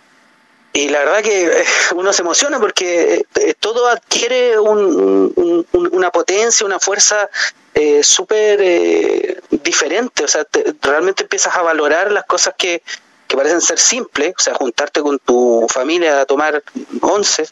y 0.73 0.89
la 0.89 0.99
verdad 0.99 1.23
que 1.23 1.65
uno 1.95 2.13
se 2.13 2.21
emociona 2.21 2.59
porque 2.59 3.25
eh, 3.35 3.53
todo 3.59 3.87
adquiere 3.87 4.59
un, 4.59 5.65
una 5.73 6.11
potencia, 6.11 6.65
una 6.65 6.79
fuerza 6.79 7.29
eh, 7.73 8.03
súper 8.03 8.59
eh, 8.61 9.41
diferente. 9.49 10.23
O 10.23 10.27
sea, 10.27 10.45
realmente 10.81 11.23
empiezas 11.23 11.55
a 11.55 11.61
valorar 11.61 12.11
las 12.11 12.25
cosas 12.25 12.53
que, 12.57 12.81
que 13.27 13.37
parecen 13.37 13.61
ser 13.61 13.79
simples, 13.79 14.33
o 14.37 14.41
sea, 14.41 14.53
juntarte 14.55 15.01
con 15.01 15.19
tu 15.19 15.67
familia 15.69 16.21
a 16.21 16.25
tomar 16.25 16.63
once, 17.01 17.47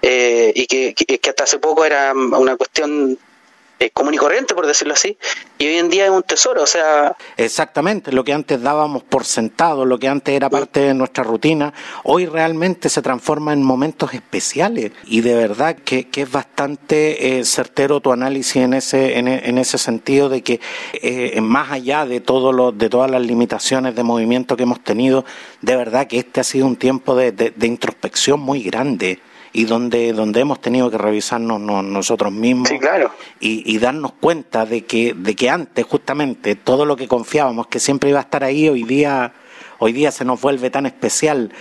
eh, 0.00 0.52
y 0.54 0.66
que, 0.66 0.94
que, 0.94 1.30
hasta 1.30 1.44
hace 1.44 1.58
poco 1.58 1.84
era 1.84 2.12
una 2.12 2.56
cuestión 2.56 3.18
eh, 3.78 3.90
común 3.90 4.14
y 4.14 4.16
corriente, 4.16 4.54
por 4.54 4.66
decirlo 4.66 4.94
así, 4.94 5.16
y 5.56 5.66
hoy 5.66 5.76
en 5.76 5.88
día 5.88 6.06
es 6.06 6.10
un 6.10 6.22
tesoro, 6.22 6.62
o 6.62 6.66
sea... 6.66 7.16
Exactamente, 7.36 8.12
lo 8.12 8.24
que 8.24 8.32
antes 8.32 8.60
dábamos 8.60 9.04
por 9.04 9.24
sentado, 9.24 9.84
lo 9.84 9.98
que 9.98 10.08
antes 10.08 10.34
era 10.34 10.50
parte 10.50 10.80
de 10.80 10.94
nuestra 10.94 11.22
rutina, 11.22 11.72
hoy 12.04 12.26
realmente 12.26 12.88
se 12.88 13.02
transforma 13.02 13.52
en 13.52 13.62
momentos 13.62 14.14
especiales 14.14 14.92
y 15.04 15.20
de 15.20 15.34
verdad 15.34 15.76
que, 15.76 16.08
que 16.08 16.22
es 16.22 16.30
bastante 16.30 17.38
eh, 17.38 17.44
certero 17.44 18.00
tu 18.00 18.12
análisis 18.12 18.56
en 18.56 18.74
ese, 18.74 19.18
en, 19.18 19.28
en 19.28 19.58
ese 19.58 19.78
sentido 19.78 20.28
de 20.28 20.42
que 20.42 20.60
eh, 20.94 21.40
más 21.40 21.70
allá 21.70 22.04
de, 22.04 22.20
todo 22.20 22.52
lo, 22.52 22.72
de 22.72 22.88
todas 22.88 23.10
las 23.10 23.22
limitaciones 23.22 23.94
de 23.94 24.02
movimiento 24.02 24.56
que 24.56 24.64
hemos 24.64 24.82
tenido, 24.82 25.24
de 25.60 25.76
verdad 25.76 26.06
que 26.06 26.18
este 26.18 26.40
ha 26.40 26.44
sido 26.44 26.66
un 26.66 26.76
tiempo 26.76 27.14
de, 27.14 27.32
de 27.32 27.66
introspección 27.66 28.40
muy 28.40 28.62
grande 28.62 29.20
y 29.52 29.64
donde, 29.64 30.12
donde 30.12 30.40
hemos 30.40 30.60
tenido 30.60 30.90
que 30.90 30.98
revisarnos 30.98 31.60
nosotros 31.60 32.32
mismos 32.32 32.70
y, 33.40 33.78
darnos 33.78 34.12
cuenta 34.12 34.66
de 34.66 34.84
que, 34.84 35.14
de 35.14 35.34
que 35.34 35.50
antes 35.50 35.84
justamente 35.86 36.54
todo 36.56 36.84
lo 36.84 36.96
que 36.96 37.08
confiábamos 37.08 37.68
que 37.68 37.80
siempre 37.80 38.10
iba 38.10 38.18
a 38.18 38.22
estar 38.22 38.44
ahí 38.44 38.68
hoy 38.68 38.82
día, 38.84 39.32
hoy 39.78 39.92
día 39.92 40.10
se 40.10 40.24
nos 40.24 40.40
vuelve 40.40 40.70
tan 40.70 40.86
especial 40.86 41.52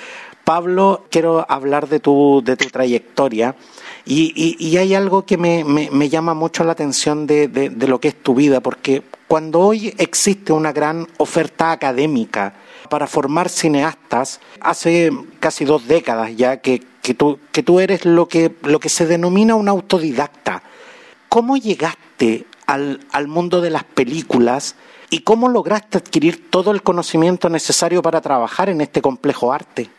Pablo, 0.48 1.04
quiero 1.12 1.46
hablar 1.50 1.90
de 1.90 2.00
tu, 2.00 2.42
de 2.42 2.56
tu 2.56 2.70
trayectoria. 2.70 3.58
Y, 4.06 4.78
hay 4.78 4.96
algo 4.96 5.26
que 5.26 5.36
me, 5.36 5.66
me, 5.66 6.08
llama 6.08 6.34
mucho 6.34 6.64
la 6.64 6.72
atención 6.72 7.28
de, 7.28 7.50
de, 7.50 7.88
lo 7.90 8.00
que 8.00 8.08
es 8.08 8.16
tu 8.24 8.34
vida, 8.34 8.62
porque 8.62 9.04
cuando 9.28 9.60
hoy 9.60 9.94
existe 9.98 10.54
una 10.54 10.72
gran 10.72 11.06
oferta 11.18 11.74
académica 11.74 12.54
para 12.90 13.08
formar 13.08 13.50
cineastas, 13.50 14.40
hace 14.62 15.12
casi 15.42 15.66
dos 15.66 15.86
décadas 15.86 16.34
ya 16.38 16.62
que, 16.62 16.82
que, 17.08 17.14
tú, 17.14 17.40
que 17.54 17.64
tú 17.64 17.80
eres 17.80 18.04
lo 18.04 18.28
que, 18.28 18.52
lo 18.64 18.82
que 18.82 18.90
se 18.90 19.06
denomina 19.06 19.56
un 19.56 19.70
autodidacta. 19.70 20.62
¿Cómo 21.30 21.56
llegaste 21.56 22.46
al, 22.66 23.00
al 23.14 23.30
mundo 23.30 23.62
de 23.62 23.70
las 23.70 23.86
películas 23.86 24.76
y 25.10 25.20
cómo 25.20 25.48
lograste 25.48 26.00
adquirir 26.00 26.50
todo 26.50 26.72
el 26.72 26.84
conocimiento 26.84 27.48
necesario 27.48 28.02
para 28.02 28.20
trabajar 28.20 28.68
en 28.68 28.82
este 28.82 29.02
complejo 29.02 29.54
arte? 29.54 29.90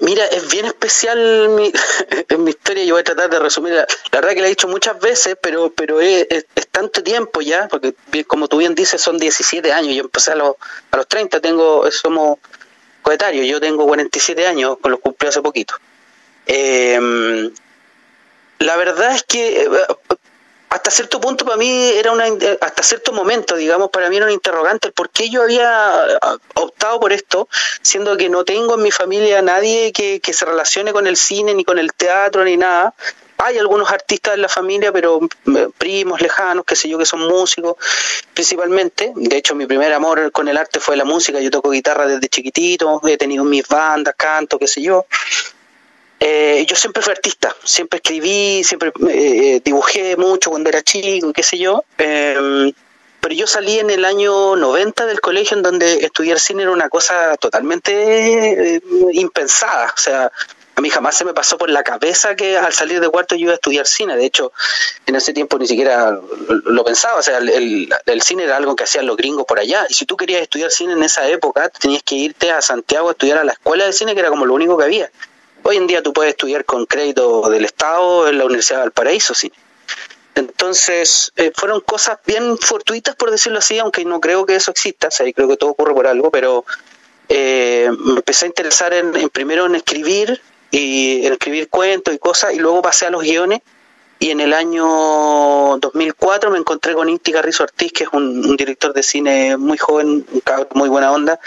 Mira, 0.00 0.24
es 0.28 0.50
bien 0.50 0.64
especial 0.64 1.50
mi, 1.50 1.72
historia. 2.48 2.84
Yo 2.84 2.94
voy 2.94 3.02
a 3.02 3.04
tratar 3.04 3.28
de 3.28 3.38
resumir. 3.38 3.74
La, 3.74 3.86
verdad 4.10 4.32
que 4.32 4.40
la 4.40 4.46
he 4.46 4.50
dicho 4.50 4.66
muchas 4.66 4.98
veces, 4.98 5.36
pero 5.42 5.70
pero 5.74 6.00
es, 6.00 6.26
tanto 6.70 7.02
tiempo 7.02 7.42
ya, 7.42 7.68
porque 7.68 7.94
como 8.26 8.48
tú 8.48 8.56
bien 8.56 8.74
dices, 8.74 9.02
son 9.02 9.18
17 9.18 9.70
años. 9.72 9.94
Yo 9.94 10.04
empecé 10.04 10.32
a 10.32 10.36
los, 10.36 10.56
a 10.90 10.96
los 10.96 11.06
30, 11.06 11.40
tengo, 11.40 11.90
somos 11.90 12.38
coetarios. 13.02 13.46
Yo 13.46 13.60
tengo 13.60 13.86
47 13.86 14.46
años, 14.46 14.78
con 14.80 14.90
los 14.90 15.00
cumplí 15.00 15.28
hace 15.28 15.42
poquito. 15.42 15.74
Eh, 16.48 17.50
la 18.58 18.76
verdad 18.76 19.14
es 19.14 19.22
que 19.22 19.62
eh, 19.62 19.68
hasta 20.70 20.90
cierto 20.90 21.20
punto 21.20 21.44
para 21.44 21.56
mí 21.56 21.90
era 21.94 22.12
una, 22.12 22.24
hasta 22.60 22.82
cierto 22.82 23.12
momento, 23.12 23.56
digamos, 23.56 23.90
para 23.90 24.10
mí 24.10 24.16
era 24.16 24.26
un 24.26 24.32
interrogante 24.32 24.90
por 24.92 25.10
qué 25.10 25.30
yo 25.30 25.42
había 25.42 26.18
optado 26.54 27.00
por 27.00 27.12
esto, 27.12 27.48
siendo 27.82 28.16
que 28.16 28.28
no 28.28 28.44
tengo 28.44 28.74
en 28.74 28.82
mi 28.82 28.90
familia 28.90 29.40
nadie 29.40 29.92
que, 29.92 30.20
que 30.20 30.32
se 30.32 30.44
relacione 30.44 30.92
con 30.92 31.06
el 31.06 31.16
cine, 31.16 31.54
ni 31.54 31.64
con 31.64 31.78
el 31.78 31.92
teatro, 31.92 32.44
ni 32.44 32.56
nada. 32.56 32.94
Hay 33.40 33.56
algunos 33.56 33.90
artistas 33.92 34.34
en 34.34 34.42
la 34.42 34.48
familia, 34.48 34.92
pero 34.92 35.20
eh, 35.46 35.68
primos 35.78 36.20
lejanos, 36.20 36.64
qué 36.66 36.74
sé 36.74 36.88
yo, 36.88 36.98
que 36.98 37.06
son 37.06 37.20
músicos 37.20 37.76
principalmente. 38.34 39.12
De 39.14 39.36
hecho, 39.36 39.54
mi 39.54 39.66
primer 39.66 39.92
amor 39.92 40.32
con 40.32 40.48
el 40.48 40.58
arte 40.58 40.80
fue 40.80 40.96
la 40.96 41.04
música. 41.04 41.40
Yo 41.40 41.50
toco 41.50 41.70
guitarra 41.70 42.06
desde 42.06 42.28
chiquitito, 42.28 43.00
he 43.06 43.16
tenido 43.16 43.44
mis 43.44 43.66
bandas, 43.68 44.14
canto, 44.18 44.58
qué 44.58 44.66
sé 44.66 44.82
yo. 44.82 45.06
Eh, 46.20 46.66
yo 46.68 46.74
siempre 46.74 47.02
fui 47.02 47.12
artista, 47.12 47.54
siempre 47.62 47.98
escribí, 47.98 48.64
siempre 48.64 48.92
eh, 49.08 49.60
dibujé 49.64 50.16
mucho 50.16 50.50
cuando 50.50 50.68
era 50.68 50.82
chico, 50.82 51.32
qué 51.32 51.42
sé 51.42 51.58
yo. 51.58 51.84
Em, 51.96 52.72
pero 53.20 53.34
yo 53.34 53.46
salí 53.46 53.78
en 53.78 53.90
el 53.90 54.04
año 54.04 54.56
90 54.56 55.06
del 55.06 55.20
colegio 55.20 55.56
en 55.56 55.62
donde 55.62 56.04
estudiar 56.04 56.38
cine 56.40 56.62
era 56.62 56.72
una 56.72 56.88
cosa 56.88 57.36
totalmente 57.36 58.76
eh, 58.76 58.80
impensada. 59.12 59.92
O 59.96 60.00
sea, 60.00 60.32
a 60.78 60.80
mí 60.80 60.90
jamás 60.90 61.16
se 61.16 61.24
me 61.24 61.34
pasó 61.34 61.58
por 61.58 61.70
la 61.70 61.82
cabeza 61.82 62.36
que 62.36 62.56
al 62.56 62.72
salir 62.72 63.00
de 63.00 63.08
cuarto 63.08 63.34
yo 63.34 63.42
iba 63.42 63.52
a 63.52 63.56
estudiar 63.56 63.86
cine. 63.86 64.16
De 64.16 64.24
hecho, 64.24 64.52
en 65.06 65.16
ese 65.16 65.32
tiempo 65.32 65.58
ni 65.58 65.66
siquiera 65.66 66.18
lo 66.48 66.84
pensaba. 66.84 67.18
O 67.18 67.22
sea, 67.22 67.38
el, 67.38 67.88
el, 68.06 68.22
cine 68.22 68.44
era 68.44 68.56
algo 68.56 68.76
que 68.76 68.84
hacían 68.84 69.06
los 69.06 69.16
gringos 69.16 69.44
por 69.44 69.58
allá. 69.58 69.86
Y 69.88 69.94
si 69.94 70.06
tú 70.06 70.16
querías 70.16 70.42
estudiar 70.42 70.70
cine 70.70 70.92
en 70.92 71.02
esa 71.02 71.26
época, 71.28 71.68
tenías 71.68 72.04
que 72.04 72.14
irte 72.14 72.52
a 72.52 72.62
Santiago 72.62 73.08
a 73.08 73.12
estudiar 73.12 73.38
a 73.38 73.44
la 73.44 73.52
escuela 73.52 73.86
de 73.86 73.92
cine, 73.92 74.14
que 74.14 74.20
era 74.20 74.30
como 74.30 74.46
lo 74.46 74.54
único 74.54 74.78
que 74.78 74.84
había. 74.84 75.10
Hoy 75.70 75.76
en 75.76 75.86
día 75.86 76.02
tú 76.02 76.14
puedes 76.14 76.30
estudiar 76.30 76.64
con 76.64 76.86
crédito 76.86 77.50
del 77.50 77.66
Estado 77.66 78.26
en 78.26 78.38
la 78.38 78.46
Universidad 78.46 78.78
de 78.78 78.84
Valparaíso, 78.84 79.34
sí. 79.34 79.52
Entonces, 80.34 81.30
eh, 81.36 81.52
fueron 81.54 81.82
cosas 81.82 82.20
bien 82.24 82.56
fortuitas, 82.56 83.14
por 83.16 83.30
decirlo 83.30 83.58
así, 83.58 83.78
aunque 83.78 84.02
no 84.06 84.18
creo 84.18 84.46
que 84.46 84.54
eso 84.54 84.70
exista, 84.70 85.08
o 85.08 85.10
sea, 85.10 85.30
creo 85.30 85.46
que 85.46 85.58
todo 85.58 85.68
ocurre 85.68 85.92
por 85.92 86.06
algo, 86.06 86.30
pero 86.30 86.64
eh, 87.28 87.90
me 88.00 88.14
empecé 88.14 88.46
a 88.46 88.48
interesar 88.48 88.94
en, 88.94 89.12
primero 89.28 89.66
en 89.66 89.74
escribir, 89.74 90.40
y 90.70 91.26
en 91.26 91.34
escribir 91.34 91.68
cuentos 91.68 92.14
y 92.14 92.18
cosas, 92.18 92.54
y 92.54 92.58
luego 92.58 92.80
pasé 92.80 93.04
a 93.04 93.10
los 93.10 93.22
guiones, 93.22 93.60
y 94.20 94.30
en 94.30 94.40
el 94.40 94.52
año 94.52 95.78
2004 95.78 96.50
me 96.50 96.58
encontré 96.58 96.94
con 96.94 97.08
Inti 97.08 97.30
Carrizo 97.32 97.62
Ortiz, 97.62 97.92
que 97.92 98.04
es 98.04 98.10
un, 98.12 98.56
director 98.56 98.92
de 98.92 99.02
cine 99.02 99.56
muy 99.56 99.78
joven, 99.78 100.26
muy 100.74 100.88
buena 100.88 101.12
onda, 101.12 101.38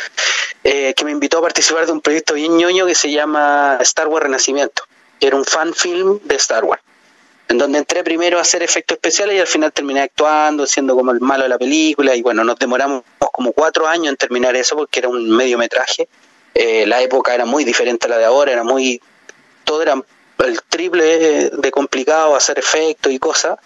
eh, 0.63 0.94
que 0.96 1.04
me 1.04 1.12
invitó 1.12 1.40
a 1.40 1.42
participar 1.42 1.86
de 1.86 1.92
un 1.92 2.01
proyecto 2.01 2.34
bien 2.34 2.56
ñoño 2.56 2.86
que 2.86 2.96
se 2.96 3.12
llama 3.12 3.78
Star 3.82 4.08
Wars 4.08 4.24
Renacimiento. 4.24 4.84
Era 5.20 5.36
un 5.36 5.44
fan 5.44 5.74
film 5.74 6.20
de 6.24 6.36
Star 6.36 6.63
Wars, 6.63 6.82
en 7.50 7.58
donde 7.58 7.78
entré 7.78 8.06
primero 8.06 8.38
a 8.38 8.42
hacer 8.42 8.63
efectos 8.63 8.96
especiales 8.96 9.36
y 9.36 9.40
al 9.40 9.48
final 9.48 9.74
terminé 9.74 10.01
actuando, 10.01 10.66
siendo 10.66 10.96
como 10.96 11.12
el 11.12 11.20
malo 11.20 11.44
de 11.44 11.50
la 11.50 11.58
película. 11.58 12.16
Y 12.16 12.22
bueno, 12.22 12.46
nos 12.46 12.58
demoramos 12.58 13.04
como 13.34 13.51
cuatro 13.51 13.86
años 13.86 14.08
en 14.08 14.16
terminar 14.16 14.56
eso 14.56 14.78
porque 14.78 15.00
era 15.00 15.10
un 15.10 15.30
mediometraje. 15.30 16.08
Eh, 16.54 16.86
la 16.86 17.01
época 17.01 17.36
era 17.36 17.46
muy 17.46 17.66
diferente 17.66 18.08
a 18.08 18.10
la 18.10 18.18
de 18.18 18.25
ahora, 18.25 18.54
era 18.54 18.63
muy. 18.63 19.01
Todo 19.66 19.82
era 19.82 20.01
el 20.45 20.62
triple 20.63 21.50
de 21.50 21.71
complicado 21.71 22.36
hacer 22.36 22.60
efectos 22.60 23.12
y 23.12 23.19
cosas. 23.19 23.57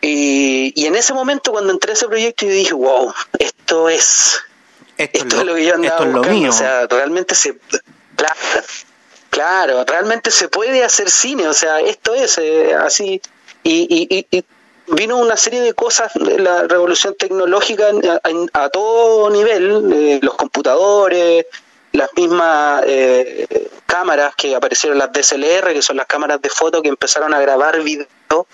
Y, 0.00 0.72
y 0.74 0.86
en 0.86 0.96
ese 0.96 1.14
momento, 1.14 1.52
cuando 1.52 1.72
entré 1.72 1.92
a 1.92 1.94
ese 1.94 2.08
proyecto, 2.08 2.46
yo 2.46 2.52
dije, 2.52 2.74
wow, 2.74 3.14
esto 3.38 3.88
es 3.88 4.42
esto, 4.98 5.40
es, 5.40 5.46
lo, 5.46 5.54
que 5.54 5.64
yo 5.64 5.74
andaba 5.74 6.04
buscando. 6.04 6.48
O 6.48 6.52
sea, 6.52 6.86
realmente 6.86 7.34
se. 7.34 7.56
Claro, 9.30 9.84
realmente 9.84 10.30
se 10.30 10.48
puede 10.48 10.84
hacer 10.84 11.10
cine. 11.10 11.48
O 11.48 11.54
sea, 11.54 11.80
esto 11.80 12.14
es 12.14 12.38
eh, 12.38 12.74
así. 12.74 13.20
Y, 13.64 14.26
y, 14.30 14.44
vino 14.88 15.16
una 15.16 15.36
serie 15.36 15.60
de 15.60 15.72
cosas 15.74 16.12
de 16.14 16.38
la 16.38 16.64
revolución 16.64 17.14
tecnológica 17.18 17.86
a, 18.52 18.68
todo 18.68 19.30
nivel, 19.30 19.90
eh, 19.92 20.18
los 20.22 20.34
computadores, 20.34 21.46
las 21.92 22.10
mismas 22.16 22.82
eh, 22.86 23.46
cámaras 23.86 24.34
que 24.34 24.54
aparecieron, 24.54 24.98
las 24.98 25.12
DSLR, 25.12 25.72
que 25.72 25.82
son 25.82 25.96
las 25.96 26.06
cámaras 26.06 26.40
de 26.40 26.48
foto 26.48 26.82
que 26.82 26.88
empezaron 26.88 27.34
a 27.34 27.40
grabar 27.40 27.80
video, 27.82 28.46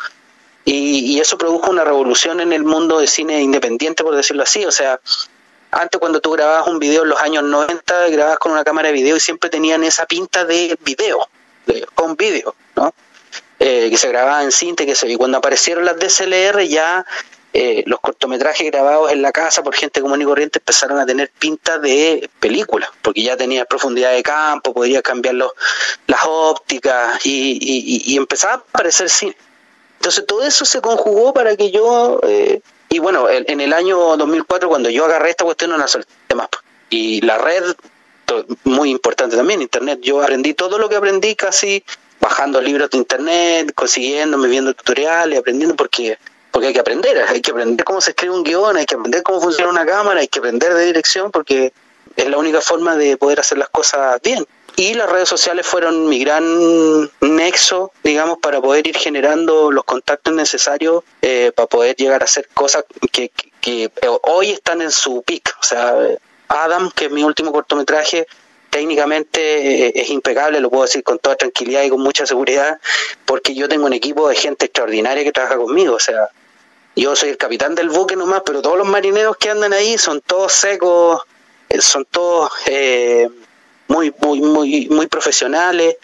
y, 0.64 1.14
y, 1.14 1.20
eso 1.20 1.38
produjo 1.38 1.70
una 1.70 1.82
revolución 1.82 2.40
en 2.40 2.52
el 2.52 2.62
mundo 2.62 2.98
de 2.98 3.06
cine 3.06 3.40
independiente, 3.40 4.04
por 4.04 4.14
decirlo 4.14 4.42
así. 4.42 4.66
O 4.66 4.70
sea, 4.70 5.00
antes 5.70 5.98
cuando 5.98 6.20
tú 6.20 6.32
grababas 6.32 6.66
un 6.66 6.78
video 6.78 7.02
en 7.02 7.08
los 7.10 7.20
años 7.20 7.44
90, 7.44 8.08
grababas 8.08 8.38
con 8.38 8.52
una 8.52 8.64
cámara 8.64 8.88
de 8.88 8.94
video 8.94 9.16
y 9.16 9.20
siempre 9.20 9.48
tenían 9.48 9.84
esa 9.84 10.04
pinta 10.04 10.44
de 10.44 10.78
video, 10.84 11.26
de 11.66 11.86
home 11.94 12.16
video, 12.18 12.54
¿no? 12.76 12.92
Eh, 13.60 13.88
que 13.90 13.96
se 13.96 14.08
grababa 14.08 14.42
en 14.42 14.52
cinta, 14.52 14.86
que 14.86 14.94
se, 14.94 15.08
y 15.08 15.16
cuando 15.16 15.38
aparecieron 15.38 15.84
las 15.84 15.98
DSLR 15.98 16.62
ya 16.66 17.04
eh, 17.60 17.82
los 17.86 17.98
cortometrajes 17.98 18.70
grabados 18.70 19.10
en 19.10 19.20
la 19.20 19.32
casa 19.32 19.64
por 19.64 19.74
gente 19.74 20.00
común 20.00 20.22
y 20.22 20.24
corriente 20.24 20.60
empezaron 20.60 21.00
a 21.00 21.06
tener 21.06 21.28
pinta 21.40 21.78
de 21.78 22.30
película, 22.38 22.88
porque 23.02 23.22
ya 23.22 23.36
tenía 23.36 23.64
profundidad 23.64 24.12
de 24.12 24.22
campo, 24.22 24.72
podía 24.72 25.02
cambiar 25.02 25.34
los, 25.34 25.50
las 26.06 26.20
ópticas 26.24 27.26
y, 27.26 27.58
y, 28.06 28.16
empezaba 28.16 28.54
a 28.54 28.56
aparecer 28.58 29.10
cine. 29.10 29.36
Entonces 29.96 30.24
todo 30.24 30.44
eso 30.44 30.64
se 30.64 30.80
conjugó 30.80 31.34
para 31.34 31.56
que 31.56 31.72
yo 31.72 32.20
eh, 32.22 32.60
y 32.90 33.00
bueno, 33.00 33.28
en 33.28 33.60
el 33.60 33.72
año 33.72 34.16
2004, 34.16 34.68
cuando 34.68 34.88
yo 34.88 35.04
agarré 35.04 35.30
esta 35.30 35.44
cuestión, 35.44 35.70
no 35.70 35.78
la 35.78 35.88
solté 35.88 36.34
más. 36.36 36.48
Y 36.90 37.20
la 37.22 37.38
red, 37.38 37.74
muy 38.62 38.90
importante 38.90 39.36
también, 39.36 39.60
Internet. 39.60 39.98
Yo 40.00 40.22
aprendí 40.22 40.54
todo 40.54 40.78
lo 40.78 40.88
que 40.88 40.94
aprendí 40.94 41.34
casi 41.34 41.84
bajando 42.20 42.60
libros 42.60 42.90
de 42.90 42.98
Internet, 42.98 43.72
consiguiéndome, 43.74 44.48
viendo 44.48 44.72
tutoriales, 44.74 45.38
aprendiendo, 45.38 45.76
porque 45.76 46.18
porque 46.50 46.68
hay 46.68 46.72
que 46.74 46.80
aprender, 46.80 47.24
hay 47.28 47.40
que 47.40 47.50
aprender 47.50 47.84
cómo 47.84 48.00
se 48.00 48.10
escribe 48.10 48.34
un 48.34 48.44
guion, 48.44 48.76
hay 48.76 48.86
que 48.86 48.94
aprender 48.94 49.22
cómo 49.22 49.40
funciona 49.40 49.70
una 49.70 49.86
cámara, 49.86 50.20
hay 50.20 50.28
que 50.28 50.38
aprender 50.38 50.74
de 50.74 50.84
dirección, 50.84 51.30
porque 51.30 51.72
es 52.16 52.28
la 52.28 52.38
única 52.38 52.60
forma 52.60 52.96
de 52.96 53.16
poder 53.16 53.40
hacer 53.40 53.58
las 53.58 53.68
cosas 53.68 54.20
bien 54.22 54.46
y 54.78 54.94
las 54.94 55.10
redes 55.10 55.28
sociales 55.28 55.66
fueron 55.66 56.08
mi 56.08 56.20
gran 56.20 57.10
nexo, 57.20 57.90
digamos, 58.04 58.38
para 58.38 58.60
poder 58.60 58.86
ir 58.86 58.96
generando 58.96 59.72
los 59.72 59.82
contactos 59.82 60.32
necesarios 60.32 61.02
eh, 61.20 61.50
para 61.52 61.66
poder 61.66 61.96
llegar 61.96 62.22
a 62.22 62.26
hacer 62.26 62.48
cosas 62.54 62.84
que, 63.10 63.32
que, 63.60 63.90
hoy 64.22 64.50
están 64.50 64.80
en 64.80 64.92
su 64.92 65.24
pic. 65.24 65.52
O 65.60 65.64
sea, 65.64 65.96
Adam, 66.46 66.92
que 66.92 67.06
es 67.06 67.10
mi 67.10 67.24
último 67.24 67.50
cortometraje, 67.50 68.28
técnicamente 68.70 69.86
eh, 69.86 69.92
es 69.94 70.10
impecable, 70.10 70.60
lo 70.60 70.70
puedo 70.70 70.84
decir 70.84 71.02
con 71.02 71.18
toda 71.18 71.36
tranquilidad 71.36 71.82
y 71.82 71.90
con 71.90 72.00
mucha 72.00 72.26
seguridad, 72.26 72.78
porque 73.24 73.54
yo 73.54 73.68
tengo 73.68 73.86
un 73.86 73.92
equipo 73.92 74.28
de 74.28 74.36
gente 74.36 74.66
extraordinaria 74.66 75.24
que 75.24 75.32
trabaja 75.32 75.56
conmigo. 75.56 75.94
O 75.94 76.00
sea, 76.00 76.28
yo 76.96 77.16
soy 77.16 77.30
el 77.30 77.36
capitán 77.36 77.74
del 77.74 77.88
buque 77.88 78.16
nomás, 78.16 78.42
pero 78.44 78.62
todos 78.62 78.78
los 78.78 78.86
marineros 78.86 79.36
que 79.36 79.50
andan 79.50 79.72
ahí 79.72 79.98
son 79.98 80.20
todos 80.20 80.52
secos, 80.52 81.22
eh, 81.68 81.80
son 81.80 82.04
todos... 82.04 82.50
Eh, 82.66 83.28
muy, 83.88 84.14
muy, 84.20 84.40
muy, 84.40 84.88
muy 84.88 85.06
profesionales. 85.08 85.96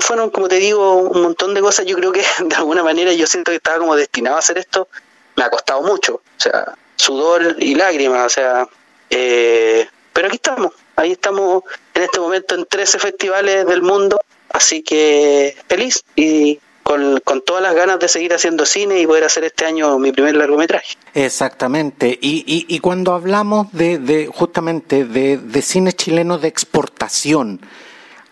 Fueron, 0.00 0.30
como 0.30 0.48
te 0.48 0.56
digo, 0.56 0.94
un 0.94 1.22
montón 1.22 1.52
de 1.52 1.60
cosas. 1.60 1.84
Yo 1.84 1.96
creo 1.96 2.12
que 2.12 2.24
de 2.44 2.54
alguna 2.54 2.82
manera 2.82 3.12
yo 3.12 3.26
siento 3.26 3.50
que 3.50 3.56
estaba 3.56 3.78
como 3.78 3.96
destinado 3.96 4.36
a 4.36 4.38
hacer 4.38 4.56
esto. 4.56 4.88
Me 5.36 5.44
ha 5.44 5.50
costado 5.50 5.82
mucho, 5.82 6.14
o 6.14 6.40
sea, 6.40 6.74
sudor 6.96 7.56
y 7.58 7.74
lágrimas, 7.74 8.26
o 8.26 8.28
sea, 8.28 8.68
eh, 9.08 9.88
pero 10.12 10.26
aquí 10.26 10.36
estamos, 10.36 10.72
ahí 11.00 11.12
estamos 11.12 11.64
en 11.94 12.02
este 12.02 12.20
momento 12.20 12.54
en 12.54 12.66
13 12.66 12.98
festivales 12.98 13.66
del 13.66 13.82
mundo, 13.82 14.20
así 14.50 14.82
que 14.82 15.56
feliz 15.66 16.04
y 16.14 16.60
con, 16.82 17.20
con, 17.20 17.40
todas 17.42 17.62
las 17.62 17.74
ganas 17.74 17.98
de 18.00 18.08
seguir 18.08 18.34
haciendo 18.34 18.66
cine 18.66 19.00
y 19.00 19.06
poder 19.06 19.24
hacer 19.24 19.44
este 19.44 19.64
año 19.64 19.98
mi 19.98 20.12
primer 20.12 20.34
largometraje. 20.34 20.96
Exactamente. 21.14 22.18
Y, 22.20 22.44
y, 22.46 22.74
y 22.74 22.80
cuando 22.80 23.12
hablamos 23.12 23.72
de, 23.72 23.98
de 23.98 24.26
justamente 24.26 25.04
de, 25.04 25.38
de, 25.38 25.62
cine 25.62 25.92
chileno 25.92 26.38
de 26.38 26.48
exportación, 26.48 27.60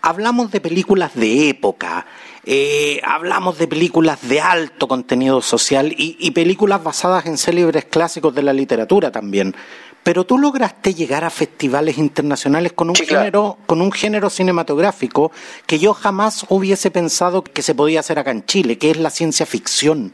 hablamos 0.01 0.51
de 0.51 0.61
películas 0.61 1.15
de 1.15 1.49
época, 1.49 2.05
eh, 2.45 2.99
hablamos 3.03 3.57
de 3.57 3.67
películas 3.67 4.27
de 4.27 4.41
alto 4.41 4.87
contenido 4.87 5.41
social 5.41 5.93
y, 5.97 6.31
películas 6.31 6.83
basadas 6.83 7.25
en 7.25 7.37
célebres 7.37 7.85
clásicos 7.85 8.33
de 8.33 8.43
la 8.43 8.53
literatura 8.53 9.11
también. 9.11 9.55
Pero 10.03 10.25
tú 10.25 10.37
lograste 10.37 10.93
llegar 10.93 11.23
a 11.23 11.29
festivales 11.29 11.97
internacionales 11.97 12.73
con 12.73 12.89
un 12.89 12.95
género, 12.95 13.57
con 13.65 13.81
un 13.81 13.91
género 13.91 14.29
cinematográfico 14.29 15.31
que 15.65 15.77
yo 15.77 15.93
jamás 15.93 16.45
hubiese 16.49 16.89
pensado 16.89 17.43
que 17.43 17.61
se 17.61 17.75
podía 17.75 17.99
hacer 17.99 18.17
acá 18.17 18.31
en 18.31 18.45
Chile, 18.45 18.77
que 18.77 18.91
es 18.91 18.97
la 18.97 19.09
ciencia 19.09 19.45
ficción. 19.45 20.13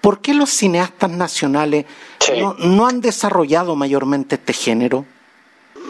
¿Por 0.00 0.20
qué 0.20 0.34
los 0.34 0.50
cineastas 0.50 1.10
nacionales 1.10 1.84
no, 2.38 2.54
no 2.54 2.86
han 2.86 3.00
desarrollado 3.00 3.76
mayormente 3.76 4.36
este 4.36 4.52
género? 4.52 5.04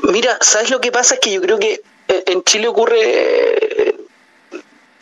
Mira, 0.02 0.37
¿sabes 0.40 0.71
lo 0.71 0.81
que 0.81 0.90
pasa? 0.90 1.14
Es 1.14 1.21
que 1.21 1.33
yo 1.33 1.40
creo 1.40 1.59
que 1.59 1.83
eh, 2.09 2.25
en 2.26 2.42
Chile 2.42 2.69
ocurre 2.69 3.91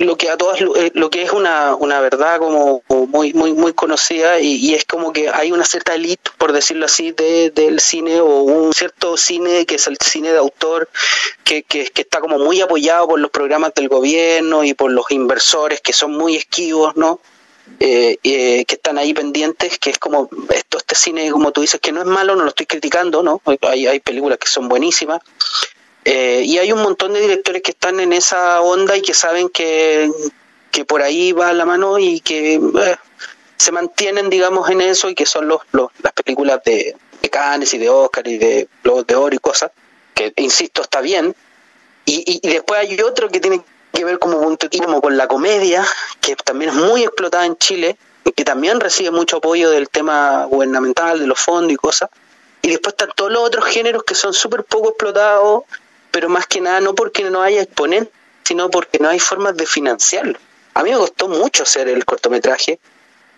lo 0.00 0.16
que 0.16 0.30
a 0.30 0.38
todas 0.38 0.59
eh, 0.62 0.90
lo 0.95 1.11
que 1.11 1.23
es 1.23 1.30
una, 1.30 1.75
una 1.75 2.00
verdad 2.00 2.38
como, 2.38 2.83
muy 2.88 3.35
muy 3.35 3.52
muy 3.52 3.75
conocida 3.75 4.40
y, 4.40 4.75
es 4.75 4.87
como 4.87 5.12
que 5.12 5.28
hay 5.28 5.52
una 5.52 5.66
cierta 5.66 5.95
élite 5.95 6.30
por 6.38 6.52
decirlo 6.52 6.87
así 6.87 7.12
de, 7.12 7.50
del 7.50 7.80
cine 7.80 8.19
o 8.21 8.40
un 8.40 8.73
cierto 8.73 9.19
cine 9.19 9.66
que 9.66 9.75
es 9.75 9.87
el 9.87 9.99
cine 9.99 10.33
de 10.33 10.38
autor 10.38 10.88
que, 11.45 11.62
que, 11.64 11.90
está 11.95 12.21
como 12.21 12.38
muy 12.38 12.62
apoyado 12.62 13.09
por 13.09 13.21
los 13.21 13.30
programas 13.30 13.75
del 13.75 13.88
gobierno 13.88 14.64
y 14.64 14.73
por 14.73 14.90
los 14.90 15.11
inversores 15.11 15.83
que 15.83 15.92
son 15.92 16.16
muy 16.16 16.35
esquivos 16.35 16.97
no 16.97 17.21
eh, 17.78 18.16
eh, 18.25 18.64
que 18.64 18.76
están 18.76 18.97
ahí 18.97 19.12
pendientes 19.12 19.78
que 19.78 19.90
es 19.90 19.99
como 19.99 20.30
esto 20.49 20.78
este 20.78 20.95
cine 20.95 21.30
como 21.30 21.52
tú 21.52 21.61
dices 21.61 21.78
que 21.78 21.92
no 21.92 22.00
es 22.00 22.07
malo 22.07 22.37
no 22.37 22.45
lo 22.45 22.49
estoy 22.49 22.64
criticando 22.64 23.23
no 23.23 23.42
hay, 23.69 23.87
hay 23.87 24.00
películas 24.00 24.38
que 24.38 24.49
son 24.49 24.66
buenísimas 24.66 25.21
eh, 26.04 26.42
y 26.45 26.59
hay 26.59 26.73
un 26.73 26.83
montón 26.83 27.12
de 27.12 27.21
directores 27.21 27.62
que 27.62 27.73
están 27.73 28.00
en 28.00 28.12
esa 28.12 28.62
onda 28.62 28.97
y 28.97 29.02
que 29.02 29.12
saben 29.12 29.49
que, 29.49 30.11
que 30.71 30.85
por 30.85 31.02
ahí 31.02 31.33
va 31.33 31.52
la 31.52 31.66
mano 31.66 31.99
y 31.99 32.21
que 32.21 32.54
eh, 32.54 32.97
se 33.57 33.73
mantienen, 33.73 34.30
digamos, 34.30 34.71
en 34.71 34.80
eso 34.80 35.11
y 35.11 35.14
que 35.14 35.26
son 35.26 35.47
los, 35.49 35.61
las 35.73 36.12
películas 36.14 36.62
de, 36.64 36.97
de 37.21 37.30
Cannes 37.30 37.75
y 37.75 37.78
de 37.78 37.90
Oscar 37.90 38.26
y 38.26 38.38
de 38.38 38.69
Globos 38.83 39.07
de 39.07 39.14
Oro 39.14 39.35
y 39.35 39.38
cosas, 39.38 39.73
que 40.14 40.33
insisto, 40.37 40.83
está 40.83 41.00
bien. 41.02 41.35
Y, 42.07 42.40
y, 42.42 42.49
después 42.49 42.80
hay 42.80 42.99
otro 43.02 43.28
que 43.28 43.40
tiene 43.40 43.62
que 43.92 44.04
ver 44.04 44.19
como 44.19 44.40
punto 44.40 44.69
como 44.78 45.02
con 45.02 45.19
la 45.19 45.28
comedia, 45.28 45.87
que 46.21 46.35
también 46.37 46.71
es 46.71 46.76
muy 46.76 47.02
explotada 47.02 47.45
en 47.45 47.57
Chile, 47.57 47.99
y 48.25 48.33
que 48.33 48.45
también 48.45 48.80
recibe 48.80 49.11
mucho 49.11 49.37
apoyo 49.37 49.71
del 49.71 49.90
tema 49.90 50.47
gubernamental, 50.47 51.21
de 51.21 51.26
los 51.26 51.38
fondos 51.38 51.73
y 51.73 51.76
cosas. 51.76 52.09
Y 52.62 52.71
después 52.71 52.95
están 52.95 53.11
todos 53.14 53.30
los 53.30 53.42
otros 53.42 53.66
géneros 53.66 54.02
que 54.04 54.14
son 54.14 54.33
súper 54.33 54.64
poco 54.64 54.90
explotados 54.90 55.64
pero 56.11 56.29
más 56.29 56.47
que 56.47 56.61
nada 56.61 56.81
no 56.81 56.95
porque 56.95 57.25
no 57.31 57.43
haya 57.43 57.62
exponentes, 57.62 58.12
sino 58.45 58.71
porque 58.71 58.99
no 58.99 59.09
hay 59.09 59.19
formas 59.19 59.57
de 59.57 59.67
financiarlo. 59.67 60.38
A 60.75 60.83
mí 60.83 60.90
me 60.90 60.97
costó 60.97 61.29
mucho 61.29 61.62
hacer 61.62 61.88
el 61.88 62.05
cortometraje, 62.05 62.79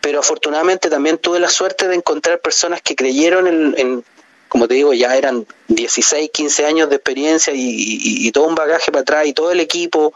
pero 0.00 0.20
afortunadamente 0.20 0.90
también 0.90 1.18
tuve 1.18 1.38
la 1.40 1.48
suerte 1.48 1.88
de 1.88 1.94
encontrar 1.94 2.40
personas 2.40 2.82
que 2.82 2.94
creyeron 2.94 3.46
en, 3.76 4.04
como 4.48 4.68
te 4.68 4.74
digo, 4.74 4.92
ya 4.92 5.16
eran 5.16 5.46
16, 5.68 6.30
15 6.30 6.66
años 6.66 6.90
de 6.90 6.96
experiencia 6.96 7.54
y, 7.56 8.30
todo 8.32 8.44
un 8.44 8.54
bagaje 8.54 8.92
para 8.92 9.00
atrás 9.00 9.26
y 9.26 9.32
todo 9.32 9.50
el 9.50 9.60
equipo 9.60 10.12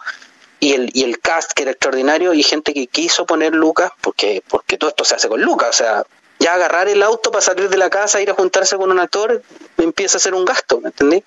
y 0.61 0.75
el, 0.75 0.91
y 0.93 1.05
el 1.05 1.21
cast 1.21 1.53
que 1.53 1.63
era 1.63 1.73
extraordinario 1.73 2.35
y 2.35 2.43
gente 2.43 2.75
que 2.75 2.87
quiso 2.87 3.25
poner 3.25 3.55
Lucas, 3.55 3.93
porque, 4.03 4.43
porque 4.47 4.77
todo 4.77 4.91
esto 4.91 5.05
se 5.05 5.15
hace 5.15 5.29
con 5.29 5.41
Lucas, 5.41 5.69
o 5.71 5.73
sea, 5.73 6.07
ya 6.39 6.55
agarrar 6.55 6.89
el 6.89 7.03
auto 7.03 7.31
para 7.31 7.41
salir 7.41 7.69
de 7.69 7.77
la 7.77 7.89
casa, 7.89 8.21
ir 8.21 8.31
a 8.31 8.35
juntarse 8.35 8.77
con 8.77 8.91
un 8.91 8.99
actor, 8.99 9.43
empieza 9.79 10.19
a 10.19 10.21
ser 10.21 10.35
un 10.35 10.45
gasto, 10.45 10.81
¿me 10.81 10.89
entendí? 10.89 11.25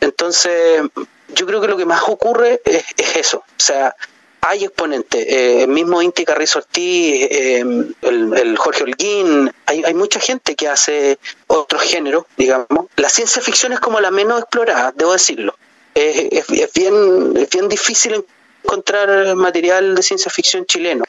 Entonces, 0.00 0.82
yo 1.28 1.46
creo 1.46 1.60
que 1.60 1.68
lo 1.68 1.76
que 1.76 1.86
más 1.86 2.02
ocurre 2.08 2.60
es, 2.64 2.84
eso. 3.16 3.38
O 3.38 3.62
sea, 3.62 3.94
hay 4.40 4.64
exponentes, 4.64 5.26
eh, 5.26 5.62
el 5.62 5.68
mismo 5.68 6.00
Inti 6.00 6.24
Carrizo 6.24 6.60
Ortiz, 6.60 7.28
eh, 7.30 7.64
el, 8.02 8.56
Jorge 8.56 8.84
Holguín, 8.84 9.52
hay, 9.66 9.82
hay 9.84 9.94
mucha 9.94 10.20
gente 10.20 10.54
que 10.54 10.68
hace 10.68 11.18
otro 11.46 11.78
género, 11.78 12.26
digamos. 12.36 12.86
La 12.96 13.08
ciencia 13.08 13.42
ficción 13.42 13.72
es 13.72 13.80
como 13.80 14.00
la 14.00 14.10
menos 14.10 14.40
explorada, 14.40 14.92
debo 14.94 15.12
decirlo. 15.12 15.54
Es, 15.94 16.72
bien, 16.74 17.34
es 17.36 17.50
bien 17.50 17.68
difícil 17.68 18.24
encontrar 18.62 19.34
material 19.34 19.96
de 19.96 20.02
ciencia 20.02 20.30
ficción 20.30 20.64
chileno. 20.64 21.04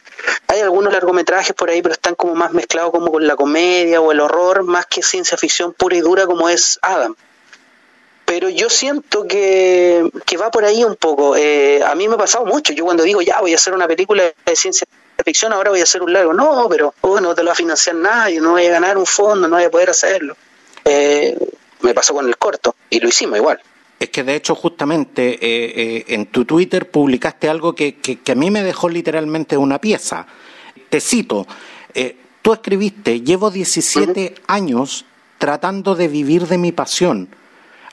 Hay 0.47 0.61
algunos 0.61 0.91
largometrajes 0.91 1.53
por 1.53 1.69
ahí, 1.69 1.83
pero 1.83 1.93
están 1.93 2.15
como 2.15 2.33
más 2.33 2.53
mezclados 2.53 2.91
como 2.91 3.11
con 3.11 3.27
la 3.27 3.35
comedia 3.35 4.01
o 4.01 4.11
el 4.11 4.19
horror, 4.19 4.63
más 4.63 4.87
que 4.87 5.03
ciencia 5.03 5.37
ficción 5.37 5.73
pura 5.73 5.95
y 5.95 6.01
dura 6.01 6.25
como 6.25 6.49
es 6.49 6.79
Adam 6.81 7.15
pero 8.29 8.47
yo 8.47 8.69
siento 8.69 9.27
que, 9.27 10.07
va 10.39 10.51
por 10.51 10.63
ahí 10.63 10.83
un 10.83 10.95
poco. 10.97 11.35
Eh, 11.35 11.81
a 11.83 11.95
mí 11.95 12.07
me 12.07 12.13
ha 12.13 12.17
pasado 12.19 12.45
mucho. 12.45 12.73
Yo 12.73 12.85
cuando 12.85 13.01
digo, 13.01 13.23
ya 13.23 13.41
voy 13.41 13.53
a 13.53 13.55
hacer 13.55 13.73
una 13.73 13.87
película 13.87 14.21
de 14.45 14.55
ciencia 14.55 14.85
ficción, 15.25 15.51
ahora 15.51 15.71
voy 15.71 15.79
a 15.79 15.83
hacer 15.83 16.03
un 16.03 16.13
largo. 16.13 16.31
No, 16.31 16.67
pero 16.69 16.93
oh, 17.01 17.19
no 17.19 17.33
te 17.33 17.41
lo 17.41 17.47
va 17.47 17.53
a 17.53 17.55
financiar 17.55 17.95
nadie, 17.95 18.39
no 18.39 18.51
voy 18.51 18.67
a 18.67 18.69
ganar 18.69 18.99
un 18.99 19.07
fondo, 19.07 19.47
no 19.47 19.55
voy 19.55 19.65
a 19.65 19.71
poder 19.71 19.89
hacerlo. 19.89 20.37
Eh, 20.85 21.35
me 21.81 21.95
pasó 21.95 22.13
con 22.13 22.27
el 22.27 22.37
corto 22.37 22.75
y 22.91 22.99
lo 22.99 23.09
hicimos 23.09 23.37
igual. 23.37 23.59
Es 23.99 24.09
que 24.09 24.23
de 24.23 24.35
hecho 24.35 24.53
justamente 24.53 25.39
eh, 25.41 26.05
en 26.09 26.27
tu 26.27 26.45
Twitter 26.45 26.87
publicaste 26.87 27.49
algo 27.49 27.73
que, 27.73 27.97
que, 27.97 28.31
a 28.31 28.35
mí 28.35 28.51
me 28.51 28.61
dejó 28.61 28.89
literalmente 28.89 29.57
una 29.57 29.81
pieza. 29.81 30.27
Te 30.87 31.01
cito, 31.01 31.47
tú 32.43 32.53
escribiste, 32.53 33.21
llevo 33.21 33.49
17 33.49 34.35
años 34.45 35.05
tratando 35.39 35.95
de 35.95 36.07
vivir 36.07 36.45
de 36.45 36.59
mi 36.59 36.71
pasión 36.71 37.29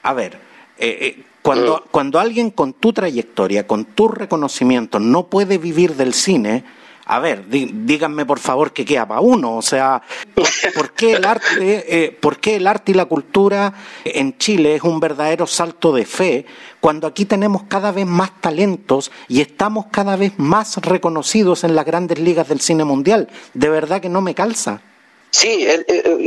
a 0.07 0.13
ver, 0.13 0.39
eh, 0.79 0.99
eh, 1.01 1.25
cuando, 1.43 1.79
mm. 1.79 1.89
cuando 1.91 2.21
alguien 2.21 2.51
con 2.51 2.75
tu 2.75 2.93
trayectoria, 2.93 3.67
con 3.67 3.85
tu 3.87 4.07
reconocimiento, 4.07 5.01
no 5.01 5.27
puede 5.27 5.59
vivir 5.59 5.97
del 5.97 6.15
cine, 6.15 6.63
a 7.07 7.19
ver, 7.19 7.49
díganme 7.49 8.25
por 8.25 8.39
favor 8.39 8.73
que 8.73 8.85
queda 8.85 9.07
para 9.09 9.21
uno, 9.21 9.57
o 9.57 9.63
sea, 9.63 10.01
¿por, 10.33 10.93
qué 10.93 11.15
el 11.15 11.25
arte, 11.25 12.05
eh, 12.05 12.13
por 12.13 12.39
qué 12.39 12.55
el 12.55 12.69
arte 12.69 12.93
y 12.93 12.95
la 12.95 13.07
cultura 13.07 13.75
en 14.05 14.39
Chile 14.39 14.77
es 14.77 14.83
un 14.83 15.01
verdadero 15.01 15.49
salto 15.49 15.93
de 15.93 16.05
fe 16.05 16.47
cuando 16.79 17.09
aquí 17.09 17.25
tenemos 17.25 17.65
cada 17.65 17.91
vez 17.91 18.07
más 18.07 18.41
talentos 18.41 19.11
y 19.27 19.41
estamos 19.41 19.87
cada 19.91 20.15
vez 20.15 20.35
más 20.37 20.77
reconocidos 20.77 21.65
en 21.65 21.75
las 21.75 21.85
grandes 21.85 22.21
ligas 22.21 22.49
del 22.49 22.61
cine 22.61 22.85
mundial? 22.85 23.29
De 23.55 23.69
verdad 23.69 24.01
que 24.01 24.09
no 24.09 24.21
me 24.21 24.37
calza. 24.37 24.83
Sí, 25.31 25.67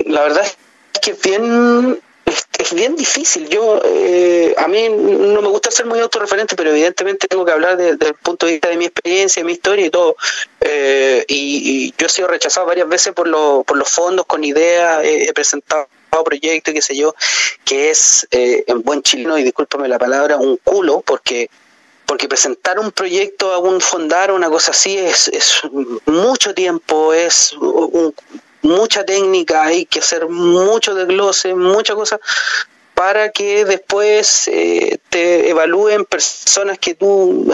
la 0.06 0.22
verdad 0.22 0.44
es 0.44 0.58
que 1.00 1.16
bien 1.24 2.00
es, 2.30 2.74
bien 2.74 2.96
difícil. 2.96 3.50
Yo, 3.50 3.82
eh, 3.84 4.54
a 4.58 4.68
mí 4.68 4.90
no 4.90 5.42
me 5.42 5.48
gusta 5.48 5.72
ser 5.72 5.86
muy 5.86 6.00
autorreferente, 6.00 6.56
pero 6.56 6.70
evidentemente 6.70 7.28
tengo 7.28 7.46
que 7.46 7.52
hablar 7.52 7.78
desde 7.78 8.08
el 8.10 8.14
punto 8.16 8.46
de 8.46 8.54
vista 8.54 8.70
de 8.70 8.78
mi 8.78 8.86
experiencia, 8.86 9.42
de 9.42 9.46
mi 9.46 9.54
historia 9.54 9.86
y 9.86 9.90
todo. 9.90 10.16
Eh, 10.62 11.26
y, 11.28 11.94
yo 11.98 12.06
he 12.06 12.10
sido 12.10 12.28
rechazado 12.28 12.68
varias 12.68 12.88
veces 12.88 13.14
por, 13.14 13.30
por 13.66 13.78
los 13.78 13.90
fondos 13.90 14.26
con 14.26 14.44
ideas, 14.44 15.02
he 15.04 15.34
presentado 15.34 15.88
proyectos, 16.24 16.74
qué 16.74 16.82
sé 16.82 16.96
yo, 16.96 17.16
que 17.64 17.90
es 17.90 18.28
eh, 18.32 18.64
en 18.68 18.82
buen 18.82 19.02
chileno, 19.02 19.38
y 19.38 19.44
discúlpame 19.44 19.88
la 19.88 20.00
palabra, 20.00 20.38
un 20.38 20.58
culo, 20.58 21.02
porque 21.06 21.50
porque 22.06 22.28
presentar 22.28 22.80
un 22.80 22.92
proyecto 22.92 23.54
a 23.54 23.60
un 23.60 23.80
fondar 23.80 24.32
una 24.32 24.50
cosa 24.50 24.72
así 24.72 24.98
es, 24.98 25.28
es 25.28 25.62
mucho 26.08 26.56
tiempo, 26.56 27.14
es 27.14 27.54
un, 27.54 28.16
mucha 28.62 29.06
técnica, 29.06 29.64
hay 29.64 29.86
que 29.86 30.00
hacer 30.00 30.28
mucho 30.28 30.96
desglose, 30.96 31.54
muchas 31.54 31.96
cosas 31.96 32.20
para 32.94 33.32
que 33.32 33.64
después 33.66 34.50
eh, 34.50 35.00
te 35.10 35.50
evalúen 35.50 36.06
personas 36.06 36.78
que 36.80 36.96
tú 36.96 37.52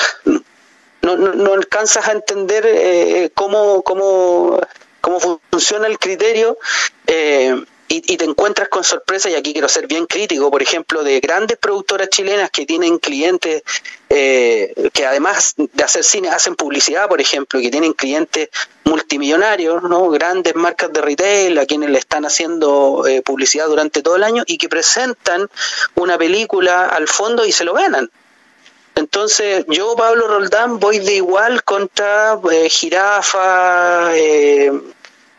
no, 1.03 1.17
no, 1.17 1.53
alcanzas 1.53 2.07
a 2.07 2.13
entender 2.13 2.65
eh, 2.67 3.29
cómo, 3.35 3.83
cómo, 3.83 4.59
cómo 5.01 5.39
funciona 5.51 5.85
el 5.85 5.99
criterio. 5.99 6.57
Eh, 7.05 7.63
y, 7.87 8.17
te 8.17 8.25
encuentras 8.25 8.69
con 8.69 8.83
sorpresa, 8.83 9.29
y 9.29 9.35
aquí 9.35 9.53
quiero 9.53 9.69
ser 9.69 9.87
bien 9.87 10.05
crítico, 10.07 10.49
por 10.49 10.61
ejemplo, 10.61 11.03
de 11.03 11.19
grandes 11.19 11.57
productoras 11.57 12.09
chilenas 12.09 12.49
que 12.49 12.65
tienen 12.65 12.97
clientes 12.97 13.63
eh, 14.09 14.73
que 14.91 15.05
además 15.05 15.53
de 15.57 15.83
hacer 15.83 16.03
cine 16.03 16.29
hacen 16.29 16.55
publicidad, 16.55 17.07
por 17.07 17.21
ejemplo, 17.21 17.59
y 17.59 17.63
que 17.63 17.71
tienen 17.71 17.93
clientes 17.93 18.49
multimillonarios, 18.85 19.83
¿no? 19.83 20.09
grandes 20.09 20.55
marcas 20.55 20.91
de 20.93 21.01
retail 21.01 21.57
a 21.59 21.65
quienes 21.65 21.89
le 21.89 21.99
están 21.99 22.25
haciendo 22.25 23.05
eh, 23.07 23.21
publicidad 23.21 23.67
durante 23.67 24.01
todo 24.01 24.15
el 24.15 24.23
año 24.23 24.43
y 24.47 24.57
que 24.57 24.69
presentan 24.69 25.47
una 25.95 26.17
película 26.17 26.87
al 26.87 27.07
fondo 27.07 27.45
y 27.45 27.51
se 27.51 27.65
lo 27.65 27.73
ganan. 27.73 28.09
Entonces, 28.95 29.65
yo, 29.67 29.93
Pablo 29.97 30.27
Roldán, 30.27 30.79
voy 30.79 30.99
de 30.99 31.15
igual 31.15 31.63
contra 31.63 32.39
eh, 32.49 32.69
Jirafa, 32.69 34.15
eh, 34.15 34.71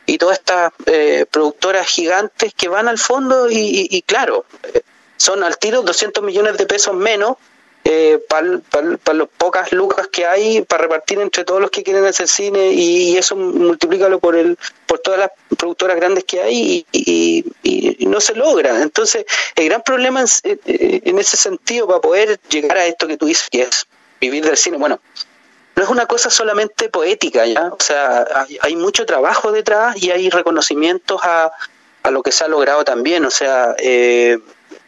y 0.07 0.19
todas 0.19 0.39
estas 0.39 0.73
eh, 0.87 1.27
productoras 1.31 1.87
gigantes 1.87 2.55
que 2.55 2.69
van 2.69 2.89
al 2.89 2.99
fondo 2.99 3.49
y, 3.51 4.03
claro, 4.07 4.47
eh, 4.63 4.83
son 5.17 5.43
al 5.43 5.59
tiro 5.59 5.83
200 5.83 6.23
millones 6.23 6.57
de 6.57 6.67
pesos 6.67 6.95
menos 6.95 7.37
eh, 7.85 8.21
para 8.29 9.15
las 9.15 9.29
pocas 9.37 9.73
lucas 9.73 10.09
que 10.09 10.27
hay 10.27 10.63
para 10.63 10.85
repartir 10.85 11.21
entre 11.21 11.45
todos 11.45 11.61
los 11.61 11.71
que 11.71 11.85
quieren 11.85 12.05
hacer 12.05 12.27
cine 12.27 12.73
y, 12.73 13.17
eso 13.17 13.37
multiplícalo 13.37 14.19
por 14.19 14.35
el 14.35 14.59
por 14.87 14.99
todas 14.99 15.21
las 15.21 15.31
productoras 15.57 15.97
grandes 15.97 16.25
que 16.25 16.41
hay 16.41 16.87
y, 16.93 17.45
no 18.07 18.21
se 18.21 18.35
logra. 18.35 18.83
Entonces, 18.83 19.27
el 19.57 19.65
gran 19.67 19.83
problema 19.83 20.25
en, 20.45 20.59
en 20.65 21.19
ese 21.19 21.37
sentido 21.37 21.89
para 21.89 22.01
poder 22.01 22.41
llegar 22.49 22.79
a 22.79 22.87
esto 22.87 23.09
que 23.09 23.17
tú 23.17 23.27
dices, 23.27 23.49
que 23.51 23.63
es 23.63 23.87
vivir 24.21 24.45
del 24.45 24.57
cine. 24.57 24.79
Bueno, 24.79 25.01
no 25.77 25.83
es 25.83 25.89
una 25.91 26.07
cosa 26.07 26.31
solamente 26.31 26.89
poética, 26.89 27.47
¿ya? 27.47 27.69
O 27.69 27.79
sea, 27.79 28.27
hay, 28.63 28.77
mucho 28.77 29.05
trabajo 29.05 29.53
detrás 29.53 30.03
y 30.03 30.11
hay 30.11 30.31
reconocimientos 30.31 31.21
a, 31.23 31.53
a, 32.03 32.11
lo 32.11 32.23
que 32.23 32.33
se 32.33 32.45
ha 32.45 32.49
logrado 32.49 32.83
también. 32.83 33.27
O 33.27 33.31
sea, 33.31 33.77
eh, 33.79 34.39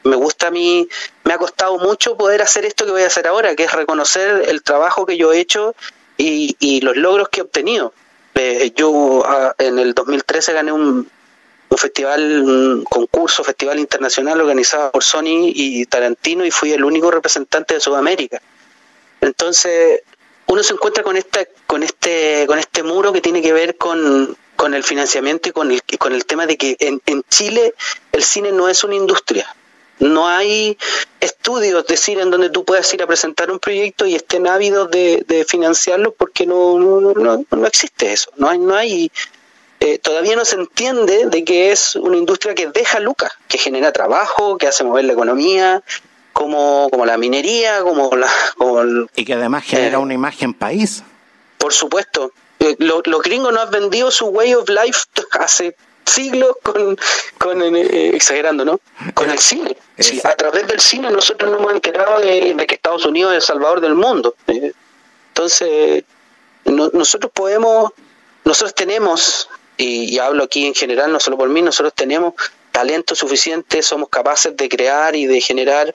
me 0.04 0.16
gusta 0.16 0.48
a 0.48 0.50
mí, 0.50 0.88
me 1.24 1.34
ha 1.34 1.38
costado 1.38 1.78
mucho 1.78 2.16
poder 2.16 2.40
hacer 2.40 2.64
esto 2.64 2.86
que 2.86 2.92
voy 2.92 3.02
a 3.02 3.08
hacer 3.08 3.26
ahora, 3.26 3.54
que 3.54 3.64
es 3.64 3.72
reconocer 3.72 4.48
el 4.48 4.62
trabajo 4.62 5.04
que 5.04 5.18
yo 5.18 5.30
he 5.30 5.40
hecho 5.40 5.74
y, 6.16 6.56
y 6.58 6.80
los 6.80 6.96
logros 6.96 7.28
que 7.28 7.40
he 7.40 7.42
obtenido. 7.42 7.92
Eh, 8.34 8.72
yo 8.74 9.24
ah, 9.26 9.54
en 9.58 9.78
el 9.78 9.92
2013 9.92 10.54
gané 10.54 10.72
un, 10.72 11.10
un 11.68 11.78
festival, 11.78 12.42
un 12.42 12.84
concurso, 12.84 13.44
festival 13.44 13.78
internacional 13.78 14.40
organizado 14.40 14.92
por 14.92 15.04
Sony 15.04 15.52
y 15.54 15.84
Tarantino 15.84 16.46
y 16.46 16.50
fui 16.50 16.72
el 16.72 16.84
único 16.84 17.10
representante 17.10 17.74
de 17.74 17.80
Sudamérica. 17.80 18.40
Entonces, 19.20 20.02
uno 20.48 20.62
se 20.62 20.72
encuentra 20.72 21.02
con 21.02 21.16
esta, 21.16 21.40
con 21.66 21.82
este, 21.82 22.44
con 22.46 22.58
este 22.58 22.82
muro 22.82 23.12
que 23.12 23.20
tiene 23.20 23.42
que 23.42 23.52
ver 23.52 23.76
con, 23.76 24.36
con 24.56 24.74
el 24.74 24.82
financiamiento 24.82 25.48
y 25.48 25.52
con 25.52 25.70
el, 25.70 25.82
con 25.98 26.14
el 26.14 26.24
tema 26.24 26.46
de 26.46 26.56
que 26.56 26.76
en, 26.80 27.00
en 27.06 27.22
Chile 27.28 27.74
el 28.12 28.24
cine 28.24 28.50
no 28.52 28.68
es 28.68 28.82
una 28.82 28.94
industria. 28.94 29.54
No 30.00 30.28
hay 30.28 30.78
estudios 31.20 31.86
de 31.86 31.96
cine 31.96 32.22
en 32.22 32.30
donde 32.30 32.50
tú 32.50 32.64
puedas 32.64 32.92
ir 32.94 33.02
a 33.02 33.06
presentar 33.06 33.50
un 33.50 33.58
proyecto 33.58 34.06
y 34.06 34.14
estén 34.14 34.46
ávidos 34.46 34.90
de, 34.90 35.24
de 35.26 35.44
financiarlo 35.44 36.12
porque 36.12 36.46
no, 36.46 36.78
no, 36.78 37.12
no, 37.12 37.44
no 37.50 37.66
existe 37.66 38.12
eso. 38.12 38.30
No 38.36 38.48
hay, 38.48 38.58
no 38.58 38.74
hay 38.74 39.10
eh, 39.80 39.98
todavía 39.98 40.34
no 40.34 40.44
se 40.44 40.56
entiende 40.56 41.26
de 41.26 41.44
que 41.44 41.70
es 41.70 41.94
una 41.94 42.16
industria 42.16 42.54
que 42.54 42.66
deja 42.66 42.98
lucas, 42.98 43.32
que 43.48 43.58
genera 43.58 43.92
trabajo, 43.92 44.56
que 44.56 44.66
hace 44.66 44.82
mover 44.82 45.04
la 45.04 45.12
economía, 45.12 45.82
como, 46.38 46.88
como 46.88 47.04
la 47.04 47.18
minería, 47.18 47.80
como 47.82 48.16
la... 48.16 48.30
y 49.16 49.24
que 49.24 49.34
además 49.34 49.64
genera 49.64 49.96
eh, 49.96 50.00
una 50.00 50.14
imagen 50.14 50.54
país. 50.54 51.02
Por 51.58 51.72
supuesto. 51.72 52.30
Eh, 52.60 52.76
los 52.78 53.22
gringos 53.22 53.52
nos 53.52 53.64
han 53.64 53.70
vendido 53.72 54.12
su 54.12 54.26
way 54.26 54.54
of 54.54 54.68
life 54.68 55.00
hace 55.32 55.74
siglos 56.04 56.56
con, 56.62 56.96
con 57.38 57.60
exagerando, 57.60 58.64
¿no? 58.64 58.80
Con 59.14 59.30
el 59.30 59.40
cine. 59.40 59.76
a 60.22 60.34
través 60.36 60.68
del 60.68 60.78
cine 60.78 61.10
nosotros 61.10 61.50
nos 61.50 61.60
hemos 61.60 61.72
enterado 61.72 62.20
de, 62.20 62.54
que 62.68 62.74
Estados 62.76 63.04
Unidos 63.04 63.32
es 63.32 63.38
el 63.38 63.42
salvador 63.42 63.80
del 63.80 63.96
mundo. 63.96 64.36
entonces, 64.46 66.04
nosotros 66.64 67.32
podemos, 67.34 67.90
nosotros 68.44 68.76
tenemos 68.76 69.48
y, 69.76 70.16
hablo 70.20 70.44
aquí 70.44 70.66
en 70.66 70.74
general, 70.74 71.10
no 71.10 71.18
solo 71.18 71.36
por 71.36 71.48
mí, 71.48 71.62
nosotros 71.62 71.94
tenemos 71.94 72.34
talento 72.70 73.16
suficiente, 73.16 73.82
somos 73.82 74.08
capaces 74.08 74.56
de 74.56 74.68
crear 74.68 75.16
y 75.16 75.26
de 75.26 75.40
generar 75.40 75.94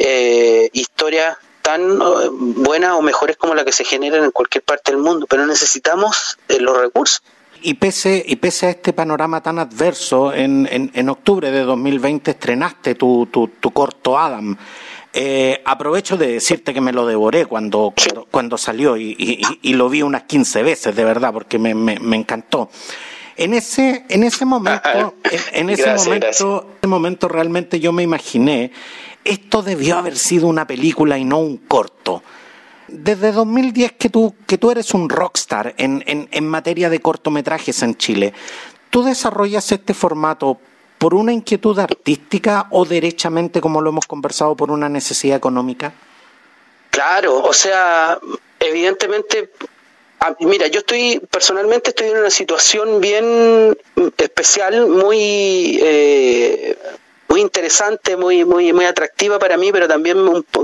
eh, 0.00 0.70
historias 0.72 1.36
tan 1.60 1.82
eh, 1.82 2.28
buenas 2.30 2.92
o 2.92 3.02
mejores 3.02 3.36
como 3.36 3.54
las 3.54 3.64
que 3.64 3.72
se 3.72 3.84
generan 3.84 4.24
en 4.24 4.30
cualquier 4.30 4.64
parte 4.64 4.92
del 4.92 5.00
mundo, 5.00 5.26
pero 5.28 5.46
necesitamos 5.46 6.38
eh, 6.48 6.58
los 6.58 6.76
recursos. 6.76 7.22
Y 7.62 7.74
pese, 7.74 8.24
y 8.26 8.36
pese 8.36 8.66
a 8.66 8.70
este 8.70 8.94
panorama 8.94 9.42
tan 9.42 9.58
adverso, 9.58 10.32
en, 10.32 10.66
en, 10.70 10.90
en 10.94 11.08
octubre 11.10 11.50
de 11.50 11.60
2020 11.60 12.30
estrenaste 12.30 12.94
tu, 12.94 13.26
tu, 13.26 13.48
tu 13.48 13.70
corto 13.72 14.18
Adam. 14.18 14.56
Eh, 15.12 15.60
aprovecho 15.66 16.16
de 16.16 16.28
decirte 16.28 16.72
que 16.72 16.80
me 16.80 16.92
lo 16.92 17.04
devoré 17.04 17.44
cuando, 17.44 17.92
cuando, 17.94 18.26
cuando 18.30 18.56
salió 18.56 18.96
y, 18.96 19.14
y, 19.18 19.42
y, 19.60 19.74
lo 19.74 19.90
vi 19.90 20.00
unas 20.02 20.22
15 20.22 20.62
veces, 20.62 20.96
de 20.96 21.04
verdad, 21.04 21.32
porque 21.34 21.58
me, 21.58 21.74
me, 21.74 21.98
me 21.98 22.16
encantó. 22.16 22.70
En 23.40 23.54
ese, 23.54 24.04
en 24.10 24.22
ese 24.22 24.44
momento, 24.44 25.14
en, 25.24 25.70
ese 25.70 25.94
momento, 25.94 26.66
momento 26.86 27.26
realmente 27.26 27.80
yo 27.80 27.90
me 27.90 28.02
imaginé, 28.02 28.70
esto 29.24 29.62
debió 29.62 29.96
haber 29.96 30.18
sido 30.18 30.46
una 30.46 30.66
película 30.66 31.16
y 31.16 31.24
no 31.24 31.38
un 31.38 31.56
corto. 31.56 32.22
Desde 32.86 33.32
2010 33.32 33.92
que 33.92 34.10
tú, 34.10 34.34
que 34.46 34.58
tú 34.58 34.70
eres 34.70 34.92
un 34.92 35.08
rockstar 35.08 35.74
en, 35.78 36.04
en, 36.06 36.28
en 36.30 36.46
materia 36.46 36.90
de 36.90 37.00
cortometrajes 37.00 37.82
en 37.82 37.96
Chile, 37.96 38.34
¿tú 38.90 39.02
desarrollas 39.04 39.72
este 39.72 39.94
formato 39.94 40.58
por 40.98 41.14
una 41.14 41.32
inquietud 41.32 41.78
artística 41.78 42.66
o 42.68 42.84
derechamente, 42.84 43.62
como 43.62 43.80
lo 43.80 43.88
hemos 43.88 44.06
conversado, 44.06 44.54
por 44.54 44.70
una 44.70 44.90
necesidad 44.90 45.38
económica? 45.38 45.94
Claro, 46.90 47.42
o 47.42 47.54
sea, 47.54 48.18
evidentemente 48.58 49.50
Ah, 50.22 50.36
mira, 50.40 50.66
yo 50.66 50.80
estoy 50.80 51.18
personalmente 51.30 51.90
estoy 51.90 52.08
en 52.08 52.18
una 52.18 52.28
situación 52.28 53.00
bien 53.00 53.74
especial, 54.18 54.86
muy 54.86 55.80
eh, 55.82 56.76
muy 57.26 57.40
interesante, 57.40 58.18
muy 58.18 58.44
muy 58.44 58.74
muy 58.74 58.84
atractiva 58.84 59.38
para 59.38 59.56
mí, 59.56 59.72
pero 59.72 59.88
también 59.88 60.18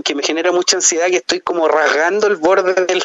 que 0.04 0.14
me 0.14 0.22
genera 0.22 0.52
mucha 0.52 0.76
ansiedad, 0.76 1.06
que 1.06 1.16
estoy 1.16 1.40
como 1.40 1.68
rasgando 1.68 2.26
el 2.26 2.36
borde 2.36 2.74
del 2.86 3.02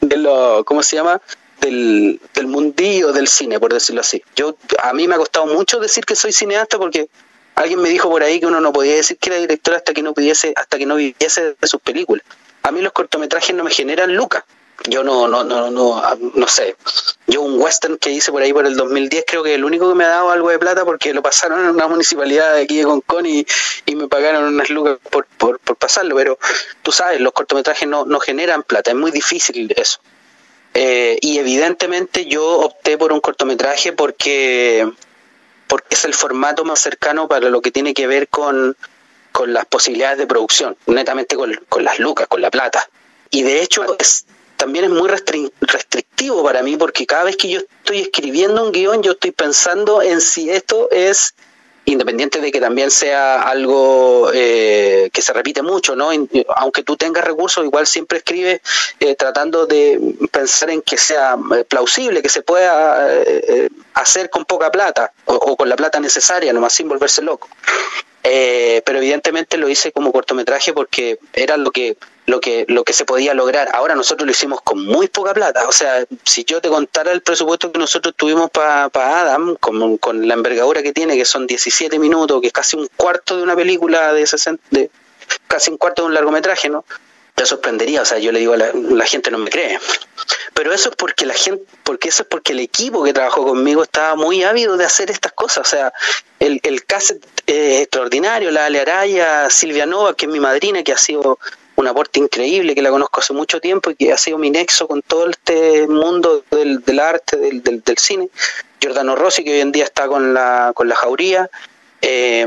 de 0.00 0.16
lo, 0.16 0.64
¿cómo 0.64 0.82
se 0.82 0.96
llama? 0.96 1.22
Del, 1.60 2.20
del 2.34 2.46
mundillo 2.48 3.12
del 3.12 3.28
cine, 3.28 3.60
por 3.60 3.72
decirlo 3.72 4.00
así. 4.00 4.20
Yo 4.34 4.56
a 4.82 4.92
mí 4.92 5.06
me 5.06 5.14
ha 5.14 5.18
costado 5.18 5.46
mucho 5.46 5.78
decir 5.78 6.04
que 6.04 6.16
soy 6.16 6.32
cineasta 6.32 6.78
porque 6.78 7.08
alguien 7.54 7.80
me 7.80 7.90
dijo 7.90 8.10
por 8.10 8.24
ahí 8.24 8.40
que 8.40 8.46
uno 8.46 8.60
no 8.60 8.72
podía 8.72 8.96
decir 8.96 9.18
que 9.18 9.30
era 9.30 9.38
director 9.38 9.76
hasta 9.76 9.94
que 9.94 10.02
no 10.02 10.14
pudiese 10.14 10.52
hasta 10.56 10.78
que 10.78 10.86
no 10.86 10.96
viviese 10.96 11.54
de 11.60 11.68
sus 11.68 11.80
películas. 11.80 12.26
A 12.64 12.72
mí 12.72 12.82
los 12.82 12.92
cortometrajes 12.92 13.54
no 13.54 13.62
me 13.62 13.70
generan 13.70 14.16
lucas 14.16 14.42
yo 14.88 15.04
no, 15.04 15.28
no, 15.28 15.44
no, 15.44 15.70
no, 15.70 16.02
no 16.34 16.48
sé. 16.48 16.76
Yo 17.26 17.42
un 17.42 17.60
western 17.60 17.98
que 17.98 18.10
hice 18.10 18.32
por 18.32 18.42
ahí 18.42 18.52
por 18.52 18.66
el 18.66 18.76
2010 18.76 19.24
creo 19.26 19.42
que 19.42 19.54
el 19.54 19.64
único 19.64 19.88
que 19.88 19.94
me 19.94 20.04
ha 20.04 20.08
dado 20.08 20.30
algo 20.30 20.48
de 20.48 20.58
plata 20.58 20.84
porque 20.84 21.12
lo 21.12 21.22
pasaron 21.22 21.60
en 21.60 21.70
una 21.70 21.86
municipalidad 21.86 22.54
de 22.54 22.62
aquí 22.62 22.78
de 22.78 22.84
Concón 22.84 23.26
y, 23.26 23.46
y 23.86 23.94
me 23.94 24.08
pagaron 24.08 24.44
unas 24.44 24.70
lucas 24.70 24.98
por, 25.10 25.26
por, 25.26 25.58
por, 25.60 25.76
pasarlo, 25.76 26.16
pero 26.16 26.38
tú 26.82 26.92
sabes, 26.92 27.20
los 27.20 27.32
cortometrajes 27.32 27.88
no, 27.88 28.04
no 28.04 28.20
generan 28.20 28.62
plata, 28.62 28.90
es 28.90 28.96
muy 28.96 29.10
difícil 29.10 29.72
eso. 29.76 30.00
Eh, 30.72 31.18
y 31.20 31.38
evidentemente 31.38 32.26
yo 32.26 32.46
opté 32.60 32.96
por 32.96 33.12
un 33.12 33.20
cortometraje 33.20 33.92
porque, 33.92 34.88
porque 35.66 35.94
es 35.94 36.04
el 36.04 36.14
formato 36.14 36.64
más 36.64 36.80
cercano 36.80 37.28
para 37.28 37.50
lo 37.50 37.60
que 37.60 37.70
tiene 37.70 37.92
que 37.92 38.06
ver 38.06 38.28
con, 38.28 38.76
con 39.32 39.52
las 39.52 39.66
posibilidades 39.66 40.18
de 40.18 40.26
producción, 40.26 40.76
netamente 40.86 41.36
con, 41.36 41.52
con 41.68 41.84
las 41.84 41.98
lucas, 41.98 42.28
con 42.28 42.40
la 42.40 42.50
plata. 42.50 42.88
Y 43.30 43.42
de 43.42 43.62
hecho 43.62 43.96
es 43.98 44.26
también 44.60 44.84
es 44.84 44.90
muy 44.90 45.08
restrictivo 45.08 46.44
para 46.44 46.62
mí 46.62 46.76
porque 46.76 47.06
cada 47.06 47.24
vez 47.24 47.36
que 47.38 47.48
yo 47.48 47.60
estoy 47.60 48.02
escribiendo 48.02 48.62
un 48.62 48.72
guion 48.72 49.02
yo 49.02 49.12
estoy 49.12 49.30
pensando 49.30 50.02
en 50.02 50.20
si 50.20 50.50
esto 50.50 50.90
es 50.90 51.34
independiente 51.86 52.42
de 52.42 52.52
que 52.52 52.60
también 52.60 52.90
sea 52.90 53.40
algo 53.40 54.30
eh, 54.34 55.08
que 55.14 55.22
se 55.22 55.32
repite 55.32 55.62
mucho, 55.62 55.96
¿no? 55.96 56.10
Aunque 56.56 56.82
tú 56.82 56.94
tengas 56.96 57.24
recursos, 57.24 57.64
igual 57.64 57.86
siempre 57.86 58.18
escribes 58.18 58.60
eh, 59.00 59.16
tratando 59.16 59.66
de 59.66 59.98
pensar 60.30 60.68
en 60.68 60.82
que 60.82 60.98
sea 60.98 61.38
eh, 61.56 61.64
plausible, 61.64 62.20
que 62.20 62.28
se 62.28 62.42
pueda 62.42 63.08
hacer 63.94 64.28
con 64.28 64.44
poca 64.44 64.70
plata 64.70 65.10
o, 65.24 65.34
o, 65.34 65.56
con 65.56 65.70
la 65.70 65.76
plata 65.76 65.98
necesaria, 65.98 66.52
nomás 66.52 66.74
sin 66.74 66.86
volverse 66.86 67.22
loco. 67.22 67.48
Pero 68.22 68.98
evidentemente 68.98 69.56
lo 69.56 69.68
hice 69.68 69.92
como 69.92 70.12
cortometraje 70.12 70.72
porque 70.72 71.18
era 71.32 71.56
lo 71.56 71.70
que 71.70 71.96
lo 72.26 72.40
que, 72.40 72.64
lo 72.68 72.84
que 72.84 72.92
se 72.92 73.04
podía 73.04 73.34
lograr. 73.34 73.68
Ahora 73.74 73.94
nosotros 73.94 74.24
lo 74.24 74.30
hicimos 74.30 74.60
con 74.62 74.84
muy 74.84 75.08
poca 75.08 75.34
plata. 75.34 75.66
O 75.68 75.72
sea, 75.72 76.04
si 76.24 76.44
yo 76.44 76.60
te 76.60 76.68
contara 76.68 77.12
el 77.12 77.22
presupuesto 77.22 77.72
que 77.72 77.78
nosotros 77.78 78.14
tuvimos 78.16 78.50
para 78.50 78.88
pa 78.88 79.20
Adam, 79.20 79.56
con, 79.56 79.98
con, 79.98 80.26
la 80.26 80.34
envergadura 80.34 80.82
que 80.82 80.92
tiene, 80.92 81.16
que 81.16 81.24
son 81.24 81.46
17 81.46 81.98
minutos, 81.98 82.40
que 82.40 82.46
es 82.46 82.52
casi 82.52 82.76
un 82.76 82.88
cuarto 82.96 83.36
de 83.36 83.42
una 83.42 83.56
película 83.56 84.12
de 84.12 84.26
60, 84.26 84.62
de, 84.70 84.90
casi 85.48 85.70
un 85.70 85.76
cuarto 85.76 86.02
de 86.02 86.08
un 86.08 86.14
largometraje, 86.14 86.68
¿no? 86.68 86.84
Te 87.40 87.46
sorprendería, 87.46 88.02
o 88.02 88.04
sea, 88.04 88.18
yo 88.18 88.32
le 88.32 88.40
digo 88.40 88.52
a 88.52 88.58
la, 88.58 88.70
la, 88.74 89.06
gente 89.06 89.30
no 89.30 89.38
me 89.38 89.48
cree. 89.48 89.78
Pero 90.52 90.74
eso 90.74 90.90
es 90.90 90.96
porque 90.96 91.24
la 91.24 91.32
gente, 91.32 91.64
porque 91.84 92.10
eso 92.10 92.24
es 92.24 92.28
porque 92.28 92.52
el 92.52 92.58
equipo 92.60 93.02
que 93.02 93.14
trabajó 93.14 93.46
conmigo 93.46 93.82
estaba 93.82 94.14
muy 94.14 94.44
ávido 94.44 94.76
de 94.76 94.84
hacer 94.84 95.10
estas 95.10 95.32
cosas. 95.32 95.66
O 95.66 95.70
sea, 95.70 95.90
el, 96.38 96.60
el 96.64 96.84
cassette 96.84 97.24
eh, 97.46 97.80
extraordinario, 97.80 98.50
la 98.50 98.66
Ale 98.66 98.80
Araya, 98.80 99.48
Silvia 99.48 99.86
Nova, 99.86 100.14
que 100.14 100.26
es 100.26 100.30
mi 100.30 100.38
madrina, 100.38 100.82
que 100.82 100.92
ha 100.92 100.98
sido 100.98 101.38
un 101.76 101.86
aporte 101.88 102.20
increíble, 102.20 102.74
que 102.74 102.82
la 102.82 102.90
conozco 102.90 103.20
hace 103.20 103.32
mucho 103.32 103.58
tiempo 103.58 103.88
y 103.90 103.94
que 103.94 104.12
ha 104.12 104.18
sido 104.18 104.36
mi 104.36 104.50
nexo 104.50 104.86
con 104.86 105.00
todo 105.00 105.30
este 105.30 105.88
mundo 105.88 106.44
del, 106.50 106.84
del 106.84 107.00
arte, 107.00 107.38
del, 107.38 107.62
del, 107.62 107.80
del, 107.80 107.96
cine. 107.96 108.28
Giordano 108.82 109.16
Rossi, 109.16 109.44
que 109.44 109.54
hoy 109.54 109.60
en 109.60 109.72
día 109.72 109.84
está 109.84 110.08
con 110.08 110.34
la, 110.34 110.72
con 110.74 110.90
la 110.90 110.96
jauría. 110.96 111.48
Eh, 112.02 112.46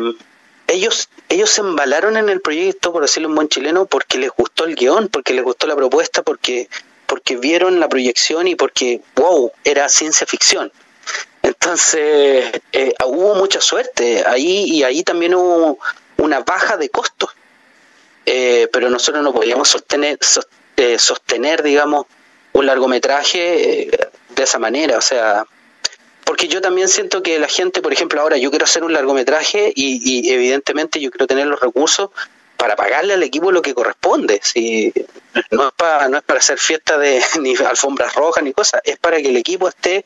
ellos, 0.73 1.09
ellos 1.29 1.49
se 1.49 1.61
embalaron 1.61 2.17
en 2.17 2.29
el 2.29 2.41
proyecto, 2.41 2.91
por 2.91 3.03
decirlo 3.03 3.29
en 3.29 3.35
buen 3.35 3.47
chileno, 3.47 3.85
porque 3.85 4.17
les 4.17 4.31
gustó 4.31 4.65
el 4.65 4.75
guion, 4.75 5.07
porque 5.07 5.33
les 5.33 5.43
gustó 5.43 5.67
la 5.67 5.75
propuesta, 5.75 6.23
porque, 6.23 6.67
porque 7.05 7.37
vieron 7.37 7.79
la 7.79 7.87
proyección 7.87 8.47
y 8.47 8.55
porque, 8.55 9.01
wow, 9.15 9.51
era 9.63 9.87
ciencia 9.89 10.27
ficción. 10.27 10.71
Entonces, 11.41 12.61
eh, 12.71 12.93
hubo 13.05 13.35
mucha 13.35 13.61
suerte 13.61 14.23
ahí 14.25 14.65
y 14.65 14.83
ahí 14.83 15.03
también 15.03 15.35
hubo 15.35 15.79
una 16.17 16.39
baja 16.39 16.77
de 16.77 16.89
costos 16.89 17.29
eh, 18.25 18.69
pero 18.71 18.89
nosotros 18.89 19.23
no 19.23 19.33
podíamos 19.33 19.67
sostener, 19.67 20.17
eh, 20.77 20.97
sostener, 20.97 21.61
digamos, 21.61 22.05
un 22.53 22.65
largometraje 22.65 23.81
eh, 23.81 24.09
de 24.29 24.43
esa 24.43 24.59
manera, 24.59 24.97
o 24.97 25.01
sea, 25.01 25.45
porque 26.25 26.47
yo 26.47 26.61
también 26.61 26.87
siento 26.87 27.21
que 27.21 27.39
la 27.39 27.47
gente, 27.47 27.81
por 27.81 27.93
ejemplo, 27.93 28.21
ahora 28.21 28.37
yo 28.37 28.49
quiero 28.49 28.65
hacer 28.65 28.83
un 28.83 28.93
largometraje 28.93 29.71
y, 29.75 29.99
y 30.03 30.31
evidentemente 30.31 30.99
yo 30.99 31.11
quiero 31.11 31.27
tener 31.27 31.47
los 31.47 31.59
recursos 31.59 32.09
para 32.57 32.77
pagarle 32.77 33.15
al 33.15 33.23
equipo 33.23 33.51
lo 33.51 33.61
que 33.61 33.73
corresponde. 33.73 34.39
Si 34.41 34.93
no 35.51 35.67
es 35.67 35.73
para 35.73 36.07
no 36.07 36.17
es 36.17 36.23
para 36.23 36.39
hacer 36.39 36.57
fiesta 36.57 36.97
de 36.97 37.21
ni 37.41 37.55
alfombras 37.57 38.15
rojas 38.15 38.43
ni 38.43 38.53
cosas, 38.53 38.81
es 38.85 38.97
para 38.97 39.17
que 39.17 39.29
el 39.29 39.37
equipo 39.37 39.67
esté 39.67 40.05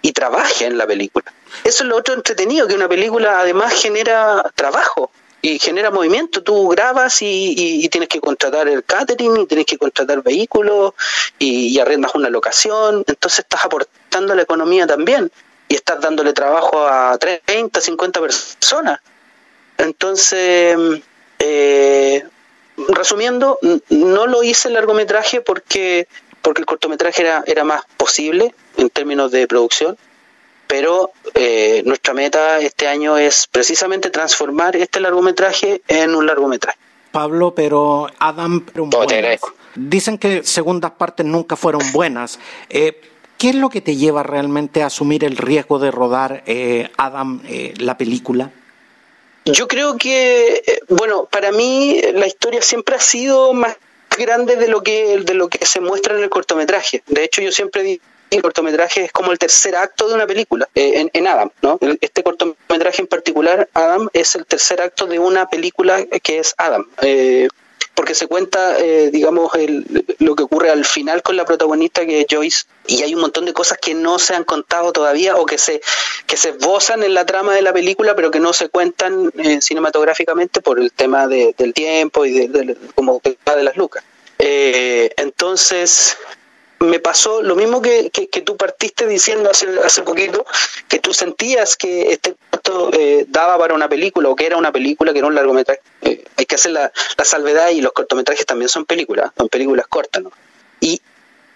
y 0.00 0.12
trabaje 0.12 0.66
en 0.66 0.78
la 0.78 0.86
película. 0.86 1.32
Eso 1.64 1.82
es 1.82 1.88
lo 1.88 1.96
otro 1.96 2.14
entretenido, 2.14 2.68
que 2.68 2.74
una 2.74 2.88
película 2.88 3.40
además 3.40 3.74
genera 3.74 4.42
trabajo 4.54 5.10
y 5.42 5.58
genera 5.58 5.90
movimiento. 5.90 6.42
Tú 6.42 6.68
grabas 6.68 7.22
y, 7.22 7.88
tienes 7.88 8.08
que 8.08 8.20
contratar 8.20 8.68
el 8.68 8.84
catering, 8.84 9.38
y 9.38 9.46
tienes 9.46 9.66
que 9.66 9.78
contratar 9.78 10.22
vehículos 10.22 10.92
y, 11.38 11.68
y, 11.68 11.78
arrendas 11.80 12.14
una 12.14 12.28
locación. 12.28 13.04
Entonces 13.06 13.40
estás 13.40 13.64
aportando 13.64 14.32
a 14.32 14.36
la 14.36 14.42
economía 14.42 14.86
también 14.86 15.30
y 15.68 15.76
estás 15.76 16.00
dándole 16.00 16.32
trabajo 16.32 16.86
a 16.86 17.16
30, 17.18 17.80
50 17.80 18.20
personas. 18.20 19.00
Entonces, 19.78 20.76
eh, 21.38 22.24
resumiendo, 22.88 23.58
no 23.88 24.26
lo 24.26 24.42
hice 24.42 24.68
el 24.68 24.74
largometraje 24.74 25.40
porque 25.40 26.06
porque 26.42 26.62
el 26.62 26.66
cortometraje 26.66 27.22
era, 27.22 27.44
era 27.46 27.64
más 27.64 27.82
posible 27.96 28.54
en 28.76 28.88
términos 28.90 29.30
de 29.30 29.46
producción, 29.46 29.98
pero 30.70 31.10
eh, 31.34 31.82
nuestra 31.84 32.14
meta 32.14 32.60
este 32.60 32.86
año 32.86 33.18
es 33.18 33.48
precisamente 33.48 34.08
transformar 34.08 34.76
este 34.76 35.00
largometraje 35.00 35.82
en 35.88 36.14
un 36.14 36.26
largometraje. 36.26 36.78
Pablo, 37.10 37.52
pero 37.56 38.06
Adam, 38.20 38.64
dicen 39.74 40.16
que 40.16 40.44
segundas 40.44 40.92
partes 40.92 41.26
nunca 41.26 41.56
fueron 41.56 41.82
buenas. 41.90 42.38
Eh, 42.68 43.00
¿Qué 43.36 43.48
es 43.48 43.56
lo 43.56 43.68
que 43.68 43.80
te 43.80 43.96
lleva 43.96 44.22
realmente 44.22 44.84
a 44.84 44.86
asumir 44.86 45.24
el 45.24 45.36
riesgo 45.36 45.80
de 45.80 45.90
rodar 45.90 46.44
eh, 46.46 46.88
Adam 46.96 47.42
la 47.78 47.98
película? 47.98 48.52
Yo 49.46 49.66
creo 49.66 49.96
que, 49.96 50.62
bueno, 50.88 51.24
para 51.24 51.50
mí 51.50 52.00
la 52.14 52.28
historia 52.28 52.62
siempre 52.62 52.94
ha 52.94 53.00
sido 53.00 53.52
más 53.54 53.76
grande 54.16 54.54
de 54.54 54.68
lo 54.68 54.82
que 54.82 55.18
de 55.18 55.34
lo 55.34 55.48
que 55.48 55.66
se 55.66 55.80
muestra 55.80 56.16
en 56.16 56.22
el 56.22 56.30
cortometraje. 56.30 57.02
De 57.08 57.24
hecho, 57.24 57.42
yo 57.42 57.50
siempre 57.50 57.98
el 58.30 58.42
cortometraje 58.42 59.04
es 59.04 59.12
como 59.12 59.32
el 59.32 59.38
tercer 59.38 59.76
acto 59.76 60.08
de 60.08 60.14
una 60.14 60.26
película, 60.26 60.68
eh, 60.74 61.08
en, 61.12 61.26
Adam, 61.26 61.50
¿no? 61.62 61.78
Este 62.00 62.22
cortometraje 62.22 63.02
en 63.02 63.08
particular, 63.08 63.68
Adam, 63.74 64.08
es 64.12 64.34
el 64.36 64.46
tercer 64.46 64.80
acto 64.80 65.06
de 65.06 65.18
una 65.18 65.48
película 65.48 66.04
que 66.22 66.38
es 66.38 66.54
Adam. 66.56 66.86
Eh, 67.02 67.48
porque 68.00 68.14
se 68.14 68.28
cuenta, 68.28 68.78
eh, 68.78 69.10
digamos, 69.12 69.52
lo 70.20 70.34
que 70.34 70.42
ocurre 70.42 70.70
al 70.70 70.86
final 70.86 71.22
con 71.22 71.36
la 71.36 71.44
protagonista 71.44 72.06
que 72.06 72.20
es 72.20 72.26
Joyce, 72.30 72.64
y 72.86 73.02
hay 73.02 73.14
un 73.14 73.20
montón 73.20 73.44
de 73.44 73.52
cosas 73.52 73.76
que 73.76 73.92
no 73.92 74.18
se 74.18 74.34
han 74.34 74.44
contado 74.44 74.90
todavía 74.90 75.36
o 75.36 75.44
que 75.44 75.58
se, 75.58 75.82
que 76.26 76.38
se 76.38 76.48
esbozan 76.48 77.02
en 77.02 77.12
la 77.12 77.26
trama 77.26 77.54
de 77.54 77.60
la 77.60 77.74
película, 77.74 78.16
pero 78.16 78.30
que 78.30 78.40
no 78.40 78.54
se 78.54 78.70
cuentan 78.70 79.30
eh, 79.36 79.60
cinematográficamente 79.60 80.62
por 80.62 80.80
el 80.80 80.92
tema 80.92 81.26
del 81.26 81.74
tiempo 81.74 82.24
y 82.24 82.48
de, 82.48 82.74
como 82.94 83.20
de 83.22 83.62
las 83.62 83.76
lucas. 83.76 84.02
Eh, 84.38 85.12
entonces, 85.18 86.16
me 86.80 86.98
pasó 86.98 87.42
lo 87.42 87.56
mismo 87.56 87.82
que, 87.82 88.10
que, 88.10 88.40
tú 88.40 88.56
partiste 88.56 89.06
diciendo 89.06 89.50
hace, 89.50 89.66
hace 89.84 90.02
poquito, 90.02 90.46
que 90.88 90.98
tú 90.98 91.12
sentías 91.12 91.76
que 91.76 92.12
este 92.12 92.34
corto 92.50 92.90
eh, 92.94 93.26
daba 93.28 93.58
para 93.58 93.74
una 93.74 93.88
película 93.88 94.30
o 94.30 94.36
que 94.36 94.46
era 94.46 94.56
una 94.56 94.72
película, 94.72 95.12
que 95.12 95.18
era 95.18 95.28
un 95.28 95.34
largometraje. 95.34 95.80
Eh, 96.00 96.24
hay 96.36 96.46
que 96.46 96.54
hacer 96.54 96.72
la, 96.72 96.90
la, 97.18 97.24
salvedad 97.24 97.68
y 97.68 97.82
los 97.82 97.92
cortometrajes 97.92 98.46
también 98.46 98.70
son 98.70 98.86
películas, 98.86 99.30
son 99.36 99.50
películas 99.50 99.86
cortas. 99.88 100.22
¿no? 100.22 100.32
Y 100.80 101.02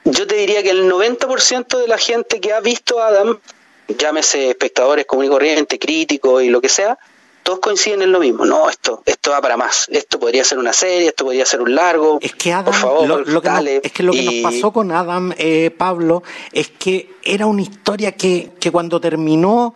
yo 0.05 0.27
te 0.27 0.35
diría 0.37 0.63
que 0.63 0.71
el 0.71 0.91
90% 0.91 1.79
de 1.79 1.89
la 1.89 1.97
gente 1.97 2.39
que 2.41 2.53
ha 2.53 2.61
visto 2.61 3.03
Adam, 3.03 3.41
llámese 3.89 4.51
espectadores 4.51 5.07
común 5.07 5.25
y 5.25 5.29
corriente, 5.29 5.79
críticos 5.79 6.43
y 6.43 6.51
lo 6.51 6.61
que 6.61 6.69
sea, 6.69 6.99
todos 7.45 7.61
coinciden 7.61 8.03
en 8.03 8.11
lo 8.11 8.19
mismo. 8.19 8.45
No, 8.45 8.69
esto, 8.69 9.03
esto 9.05 9.31
va 9.31 9.41
para 9.41 9.57
más. 9.57 9.87
Esto 9.93 10.19
podría 10.19 10.43
ser 10.43 10.59
una 10.59 10.73
serie, 10.73 11.09
esto 11.09 11.25
podría 11.27 11.47
ser 11.47 11.61
un 11.61 11.75
largo. 11.75 12.19
Es 12.21 12.35
que 12.35 12.53
Adam, 12.53 12.75
lo, 13.07 13.41
que 13.41 13.49
nos, 13.51 13.67
es 13.83 13.93
que 13.93 14.03
lo 14.03 14.13
que 14.13 14.23
nos 14.23 14.53
pasó 14.53 14.73
con 14.73 14.91
Adam, 14.91 15.33
eh, 15.37 15.71
Pablo, 15.71 16.23
es 16.53 16.71
que 16.71 17.11
era 17.23 17.47
una 17.47 17.63
historia 17.63 18.13
que, 18.13 18.53
que 18.59 18.73
cuando 18.73 19.01
terminó, 19.01 19.75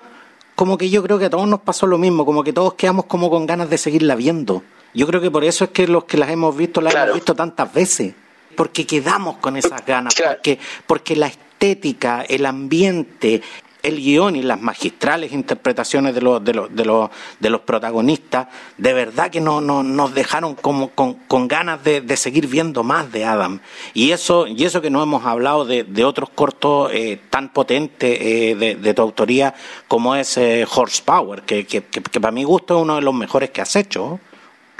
como 0.57 0.78
que 0.78 0.88
yo 0.88 1.02
creo 1.02 1.18
que 1.18 1.26
a 1.26 1.31
todos 1.31 1.46
nos 1.46 1.61
pasó 1.61 1.87
lo 1.87 1.98
mismo, 1.98 2.24
como 2.24 2.42
que 2.42 2.54
todos 2.54 2.74
quedamos 2.74 3.04
como 3.04 3.31
con 3.31 3.46
ganas 3.46 3.68
de 3.68 3.76
seguirla 3.78 4.16
viendo. 4.16 4.62
Yo 4.94 5.07
creo 5.07 5.20
que 5.20 5.31
por 5.31 5.44
eso 5.44 5.64
es 5.64 5.70
que 5.70 5.87
los 5.87 6.04
que 6.04 6.16
las 6.16 6.31
hemos 6.31 6.57
visto 6.57 6.81
las 6.81 6.94
hemos 6.94 7.14
visto 7.14 7.35
tantas 7.35 7.72
veces, 7.72 8.14
porque 8.57 8.87
quedamos 8.87 9.37
con 9.37 9.57
esas 9.59 9.85
ganas, 9.85 10.14
porque, 10.14 10.59
porque 10.87 11.16
la 11.16 11.26
estética, 11.26 12.24
el 12.26 12.46
ambiente, 12.46 13.42
el 13.82 13.96
guion 13.96 14.36
y 14.36 14.42
las 14.42 14.60
magistrales 14.60 15.32
interpretaciones 15.32 16.14
de 16.14 16.20
los, 16.20 16.44
de 16.44 16.54
los, 16.54 16.74
de 16.74 16.84
los, 16.84 17.10
de 17.38 17.50
los 17.50 17.60
protagonistas, 17.62 18.48
de 18.76 18.92
verdad 18.92 19.30
que 19.30 19.40
no, 19.40 19.60
no, 19.60 19.82
nos 19.82 20.14
dejaron 20.14 20.54
como 20.54 20.90
con, 20.90 21.14
con 21.14 21.48
ganas 21.48 21.82
de, 21.84 22.00
de, 22.00 22.16
seguir 22.16 22.46
viendo 22.46 22.82
más 22.82 23.10
de 23.12 23.24
Adam. 23.24 23.60
Y 23.94 24.10
eso, 24.10 24.46
y 24.46 24.64
eso 24.64 24.80
que 24.80 24.90
no 24.90 25.02
hemos 25.02 25.24
hablado 25.24 25.64
de, 25.64 25.84
de 25.84 26.04
otros 26.04 26.30
cortos 26.30 26.90
eh, 26.92 27.20
tan 27.30 27.52
potentes 27.52 28.18
eh, 28.20 28.76
de, 28.80 28.94
tu 28.94 29.02
autoría 29.02 29.54
como 29.86 30.16
es 30.16 30.36
eh, 30.36 30.66
Horsepower, 30.68 31.42
que, 31.42 31.66
que, 31.66 31.82
que, 31.82 32.02
que, 32.02 32.20
para 32.20 32.32
mi 32.32 32.44
gusto 32.44 32.76
es 32.76 32.82
uno 32.82 32.96
de 32.96 33.02
los 33.02 33.14
mejores 33.14 33.50
que 33.50 33.60
has 33.60 33.76
hecho. 33.76 34.20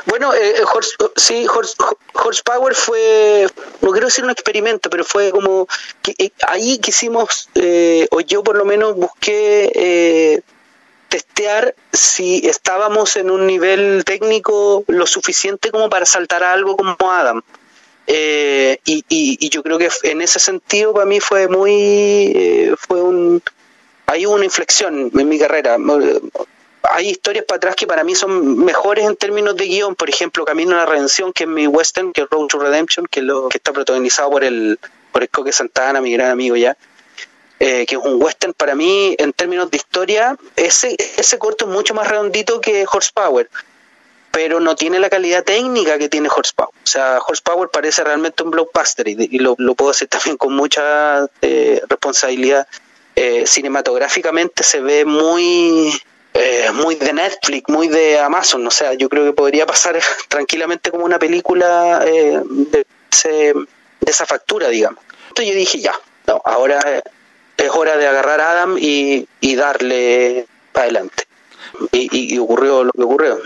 Bueno, 0.09 0.33
eh, 0.33 0.55
eh 0.57 0.64
Horse, 0.64 0.97
sí, 1.16 1.47
Horse, 1.47 1.75
Horsepower 2.14 2.75
fue, 2.75 3.47
no 3.83 3.90
quiero 3.90 4.07
decir 4.07 4.25
un 4.25 4.31
experimento, 4.31 4.88
pero 4.88 5.05
fue 5.05 5.31
como, 5.31 5.68
que, 6.01 6.14
eh, 6.16 6.33
ahí 6.47 6.79
quisimos, 6.79 7.51
eh, 7.55 8.09
o 8.11 8.21
yo 8.21 8.42
por 8.42 8.57
lo 8.57 8.64
menos 8.64 8.97
busqué 8.97 9.71
eh, 9.75 10.40
testear 11.11 11.75
si 11.92 12.49
estábamos 12.49 13.18
en 13.18 13.31
un 13.31 13.47
nivel 13.47 14.03
técnico 14.07 14.83
lo 14.87 15.07
suficiente 15.07 15.71
como 15.71 15.90
para 15.90 16.07
saltar 16.07 16.42
a 16.42 16.55
algo 16.55 16.75
como 16.75 16.97
Adam. 17.12 17.42
Eh, 18.07 18.79
y, 18.87 19.51
yo 19.51 19.62
creo 19.62 19.77
que 19.77 19.90
en 20.05 20.23
ese 20.23 20.38
sentido 20.38 20.94
para 20.94 21.05
mí 21.05 21.21
fue 21.21 21.49
muy, 21.49 22.75
fue 22.79 23.03
un, 23.03 23.42
hay 24.07 24.25
una 24.25 24.47
inflexión 24.47 25.11
en 25.14 25.29
mi 25.29 25.38
carrera 25.38 25.77
hay 26.83 27.11
historias 27.11 27.45
para 27.45 27.57
atrás 27.57 27.77
que 27.77 27.87
para 27.87 28.05
mí 28.05 28.14
son 28.14 28.64
mejores 28.64 29.07
en 29.07 29.17
términos 29.17 29.57
de 29.57 29.67
guion, 29.67 29.95
por 29.95 30.09
ejemplo, 30.09 30.45
Camino 30.45 30.75
a 30.75 30.79
la 30.79 30.87
Redención, 30.87 31.33
que 31.33 31.45
es 31.45 31.49
mi 31.49 31.67
western, 31.67 32.12
que 32.12 32.23
es 32.23 32.29
Road 32.31 32.47
to 32.47 32.59
Redemption, 32.59 33.07
que, 33.07 33.23
lo, 33.23 33.49
que 33.49 33.59
está 33.59 33.73
protagonizado 33.73 34.31
por 34.31 34.45
el, 34.45 34.79
por 35.12 35.23
el 35.23 35.29
Coque 35.29 35.53
Santana, 35.53 36.01
mi 36.01 36.12
gran 36.12 36.31
amigo 36.31 36.57
ya, 36.57 36.77
eh, 37.61 37.87
que 37.87 37.97
es 37.97 38.01
un 38.03 38.23
western 38.23 38.53
para 38.53 38.75
mí, 38.75 39.17
en 39.19 39.33
términos 39.33 39.71
de 39.71 39.77
historia, 39.77 40.37
ese, 40.57 40.97
ese 41.17 41.38
corto 41.38 41.64
es 41.64 41.71
mucho 41.71 41.95
más 41.95 42.09
redondito 42.09 42.61
que 42.61 42.87
Horsepower, 42.91 43.51
pero 44.31 44.61
no 44.61 44.77
tiene 44.77 45.01
la 45.01 45.11
calidad 45.11 45.43
técnica 45.43 45.99
que 45.99 46.09
tiene 46.09 46.29
Horsepower. 46.29 46.71
O 46.71 46.87
sea, 46.87 47.19
Horsepower 47.27 47.71
parece 47.71 48.05
realmente 48.05 48.43
un 48.43 48.51
blockbuster, 48.51 49.09
y, 49.09 49.38
lo, 49.38 49.57
lo, 49.59 49.75
puedo 49.75 49.91
decir 49.91 50.09
también 50.09 50.37
con 50.37 50.55
mucha 50.55 51.27
eh, 51.43 51.83
responsabilidad. 51.88 52.69
Eh, 53.17 53.49
cinematográficamente 53.49 54.62
se 54.62 54.81
ve 54.81 55.05
muy 55.05 55.93
eh, 56.35 56.71
muy 56.73 56.95
de 56.95 57.12
Netflix, 57.12 57.69
muy 57.69 57.88
de 57.88 58.19
Amazon, 58.19 58.67
o 58.67 58.71
sea, 58.71 58.95
yo 58.95 59.09
creo 59.09 59.25
que 59.25 59.33
podría 59.33 59.67
pasar 59.67 59.99
tranquilamente 60.29 60.91
como 60.91 61.05
una 61.05 61.19
película 61.19 62.03
eh, 62.07 62.41
de, 62.45 62.87
esa 64.07 64.27
factura, 64.27 64.69
digamos. 64.69 65.03
Entonces 65.29 65.53
yo 65.53 65.59
dije, 65.59 65.81
ya, 65.81 65.93
no, 66.27 66.41
ahora 66.45 66.81
es 67.57 67.71
hora 67.71 67.97
de 67.97 68.07
agarrar 68.07 68.41
a 68.41 68.53
Adam 68.53 68.77
y, 68.79 69.27
darle 69.57 70.47
para 70.73 70.85
adelante. 70.85 71.25
Y 71.93 72.38
ocurrió 72.38 72.85
lo 72.85 72.93
que 72.93 73.03
ocurrió. 73.03 73.38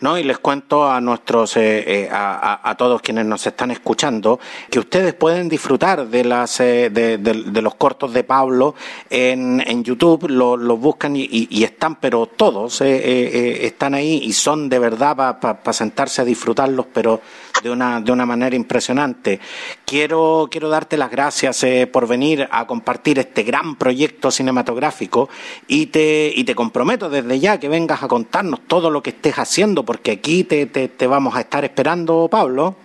¿No? 0.00 0.18
Y 0.18 0.24
les 0.24 0.38
cuento 0.38 0.90
a 0.90 1.00
nuestros, 1.00 1.56
eh, 1.56 2.04
eh, 2.04 2.08
a, 2.10 2.68
a, 2.68 2.74
todos 2.76 3.00
quienes 3.00 3.26
nos 3.26 3.46
están 3.46 3.70
escuchando, 3.70 4.38
que 4.70 4.78
ustedes 4.78 5.14
pueden 5.14 5.48
disfrutar 5.48 6.06
de 6.06 6.24
las, 6.24 6.60
eh, 6.60 6.90
de, 6.90 7.18
de, 7.18 7.62
los 7.62 7.74
cortos 7.74 8.12
de 8.12 8.24
Pablo 8.24 8.74
en, 9.10 9.62
en 9.66 9.84
YouTube, 9.84 10.28
los 10.28 10.58
lo 10.58 10.76
buscan 10.76 11.14
y, 11.16 11.64
están, 11.64 11.96
pero 11.96 12.26
todos 12.26 12.80
eh, 12.80 13.66
están 13.66 13.94
ahí 13.94 14.20
y 14.22 14.32
son 14.32 14.68
de 14.68 14.78
verdad 14.78 15.16
para 15.16 15.40
pa, 15.40 15.54
pa 15.62 15.72
sentarse 15.72 16.22
a 16.22 16.24
disfrutarlos, 16.24 16.86
pero 16.92 17.20
de 17.62 17.70
una, 17.70 18.00
de 18.00 18.12
una 18.12 18.26
manera 18.26 18.54
impresionante. 18.56 19.40
Quiero, 19.84 20.48
quiero 20.50 20.68
darte 20.68 20.96
las 20.96 21.10
gracias 21.10 21.62
eh, 21.64 21.86
por 21.86 22.06
venir 22.06 22.48
a 22.50 22.66
compartir 22.66 23.18
este 23.18 23.42
gran 23.42 23.76
proyecto 23.76 24.30
cinematográfico 24.30 25.28
y 25.66 25.86
te, 25.86 26.32
y 26.34 26.44
te 26.44 26.54
comprometo 26.54 27.08
desde 27.08 27.38
ya 27.38 27.58
que 27.58 27.68
vengas 27.68 28.02
a 28.02 28.08
contarnos 28.08 28.60
todo 28.66 28.90
lo 28.90 29.02
que 29.02 29.10
estés 29.10 29.38
haciendo, 29.38 29.84
porque 29.86 30.10
aquí 30.10 30.44
te, 30.44 30.66
te, 30.66 30.88
te 30.88 31.06
vamos 31.06 31.34
a 31.36 31.40
estar 31.40 31.64
esperando, 31.64 32.28
Pablo. 32.30 32.76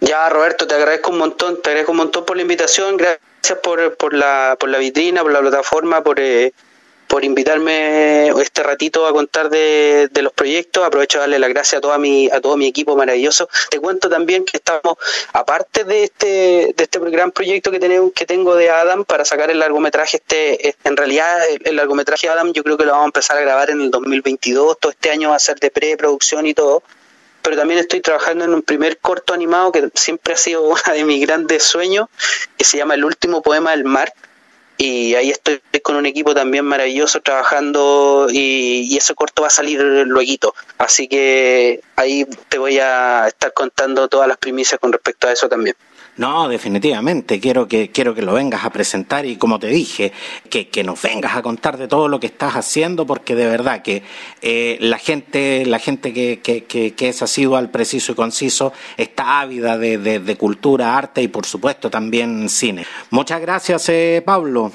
Ya, 0.00 0.28
Roberto, 0.28 0.66
te 0.66 0.74
agradezco 0.74 1.10
un 1.10 1.18
montón, 1.18 1.60
te 1.62 1.70
agradezco 1.70 1.92
un 1.92 1.98
montón 1.98 2.24
por 2.24 2.36
la 2.36 2.42
invitación, 2.42 2.96
gracias 2.96 3.58
por, 3.62 3.96
por, 3.96 4.12
la, 4.12 4.56
por 4.60 4.68
la 4.68 4.78
vitrina, 4.78 5.22
por 5.22 5.32
la 5.32 5.40
plataforma, 5.40 6.02
por, 6.04 6.20
eh, 6.20 6.52
por 7.16 7.24
invitarme 7.24 8.28
este 8.42 8.62
ratito 8.62 9.06
a 9.06 9.12
contar 9.14 9.48
de, 9.48 10.10
los 10.20 10.34
proyectos. 10.34 10.84
Aprovecho 10.84 11.16
de 11.16 11.20
darle 11.22 11.38
las 11.38 11.48
gracias 11.48 11.78
a 11.78 11.80
toda 11.80 11.96
mi, 11.96 12.28
a 12.30 12.42
todo 12.42 12.58
mi 12.58 12.66
equipo 12.66 12.94
maravilloso. 12.94 13.48
Te 13.70 13.80
cuento 13.80 14.10
también 14.10 14.44
que 14.44 14.58
estamos, 14.58 14.98
aparte 15.32 15.84
de 15.84 16.04
este, 16.04 16.74
de 16.76 16.82
este 16.84 16.98
gran 16.98 17.32
proyecto 17.32 17.70
que 17.70 17.80
tenemos, 17.80 18.12
que 18.12 18.26
tengo 18.26 18.54
de 18.54 18.68
Adam 18.68 19.06
para 19.06 19.24
sacar 19.24 19.50
el 19.50 19.60
largometraje, 19.60 20.18
este, 20.18 20.74
en 20.84 20.94
realidad 20.94 21.38
el 21.64 21.76
largometraje 21.76 22.28
Adam 22.28 22.52
yo 22.52 22.62
creo 22.62 22.76
que 22.76 22.84
lo 22.84 22.92
vamos 22.92 23.04
a 23.04 23.08
empezar 23.08 23.38
a 23.38 23.40
grabar 23.40 23.70
en 23.70 23.80
el 23.80 23.90
2022, 23.90 24.78
todo 24.78 24.92
este 24.92 25.08
año 25.08 25.30
va 25.30 25.36
a 25.36 25.38
ser 25.38 25.58
de 25.58 25.70
preproducción 25.70 26.46
y 26.46 26.52
todo 26.52 26.82
pero 27.40 27.56
también 27.56 27.78
estoy 27.78 28.00
trabajando 28.00 28.44
en 28.44 28.52
un 28.52 28.62
primer 28.62 28.98
corto 28.98 29.32
animado 29.32 29.70
que 29.70 29.88
siempre 29.94 30.34
ha 30.34 30.36
sido 30.36 30.62
uno 30.68 30.80
de 30.92 31.04
mis 31.04 31.24
grandes 31.24 31.62
sueños, 31.62 32.08
que 32.58 32.64
se 32.64 32.76
llama 32.76 32.94
El 32.94 33.04
último 33.04 33.40
poema 33.40 33.70
del 33.70 33.84
mar. 33.84 34.12
Y 34.78 35.14
ahí 35.14 35.30
estoy 35.30 35.60
con 35.82 35.96
un 35.96 36.06
equipo 36.06 36.34
también 36.34 36.64
maravilloso 36.64 37.20
trabajando 37.20 38.26
y, 38.30 38.86
y 38.92 38.96
ese 38.96 39.14
corto 39.14 39.42
va 39.42 39.48
a 39.48 39.50
salir 39.50 39.80
luego. 39.80 40.54
Así 40.78 41.08
que 41.08 41.80
ahí 41.96 42.26
te 42.48 42.58
voy 42.58 42.78
a 42.78 43.28
estar 43.28 43.52
contando 43.52 44.08
todas 44.08 44.28
las 44.28 44.36
primicias 44.36 44.78
con 44.78 44.92
respecto 44.92 45.28
a 45.28 45.32
eso 45.32 45.48
también. 45.48 45.76
No, 46.16 46.48
definitivamente, 46.48 47.38
quiero 47.40 47.68
que, 47.68 47.90
quiero 47.90 48.14
que 48.14 48.22
lo 48.22 48.32
vengas 48.32 48.64
a 48.64 48.70
presentar 48.70 49.26
y 49.26 49.36
como 49.36 49.58
te 49.58 49.66
dije, 49.66 50.12
que, 50.48 50.68
que 50.68 50.82
nos 50.82 51.02
vengas 51.02 51.36
a 51.36 51.42
contar 51.42 51.76
de 51.76 51.88
todo 51.88 52.08
lo 52.08 52.18
que 52.18 52.26
estás 52.26 52.54
haciendo, 52.54 53.06
porque 53.06 53.34
de 53.34 53.46
verdad 53.46 53.82
que 53.82 54.02
eh, 54.40 54.78
la 54.80 54.98
gente, 54.98 55.66
la 55.66 55.78
gente 55.78 56.14
que, 56.14 56.40
que, 56.40 56.64
que, 56.64 57.08
es 57.08 57.22
al 57.22 57.70
preciso 57.70 58.12
y 58.12 58.14
conciso, 58.14 58.72
está 58.96 59.40
ávida 59.40 59.76
de, 59.76 59.98
de, 59.98 60.18
de, 60.18 60.36
cultura, 60.36 60.96
arte 60.96 61.20
y 61.20 61.28
por 61.28 61.44
supuesto 61.44 61.90
también 61.90 62.48
cine. 62.48 62.86
Muchas 63.10 63.40
gracias, 63.40 63.88
eh, 63.90 64.22
Pablo. 64.24 64.72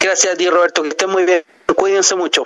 Gracias 0.00 0.34
a 0.34 0.36
ti, 0.36 0.48
Roberto, 0.48 0.82
que 0.82 0.88
estés 0.88 1.08
muy 1.08 1.24
bien. 1.24 1.44
Cuídense 1.74 2.14
mucho. 2.16 2.44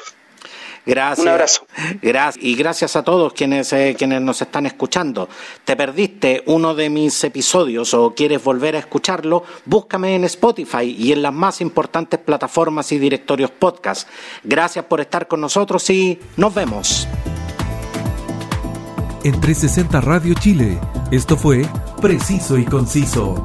Gracias. 0.87 1.25
Un 1.25 1.29
abrazo. 1.29 1.67
Gracias. 2.03 2.45
Y 2.45 2.55
gracias 2.55 2.97
a 2.97 3.03
todos 3.03 3.33
quienes, 3.33 3.73
eh, 3.73 3.95
quienes 3.97 4.21
nos 4.21 4.41
están 4.43 4.67
escuchando. 4.67 5.29
¿Te 5.65 5.77
perdiste 5.77 6.43
uno 6.47 6.75
de 6.75 6.91
mis 6.91 7.23
episodios 7.25 7.95
o 7.95 8.15
quieres 8.15 8.43
volver 8.43 8.77
a 8.77 8.81
escucharlo? 8.81 9.45
Búscame 9.65 10.15
en 10.15 10.25
Spotify 10.25 10.97
y 10.99 11.13
en 11.13 11.23
las 11.23 11.33
más 11.33 11.61
importantes 11.61 12.21
plataformas 12.21 12.93
y 12.93 12.99
directorios 12.99 13.51
podcast. 13.51 14.09
Gracias 14.45 14.85
por 14.85 15.01
estar 15.01 15.29
con 15.29 15.41
nosotros 15.41 15.89
y 15.91 16.19
nos 16.37 16.55
vemos. 16.55 17.07
En 19.23 19.39
360 19.39 20.01
Radio 20.01 20.35
Chile, 20.35 20.79
esto 21.11 21.37
fue 21.37 21.67
Preciso 22.01 22.57
y 22.57 22.65
Conciso. 22.65 23.45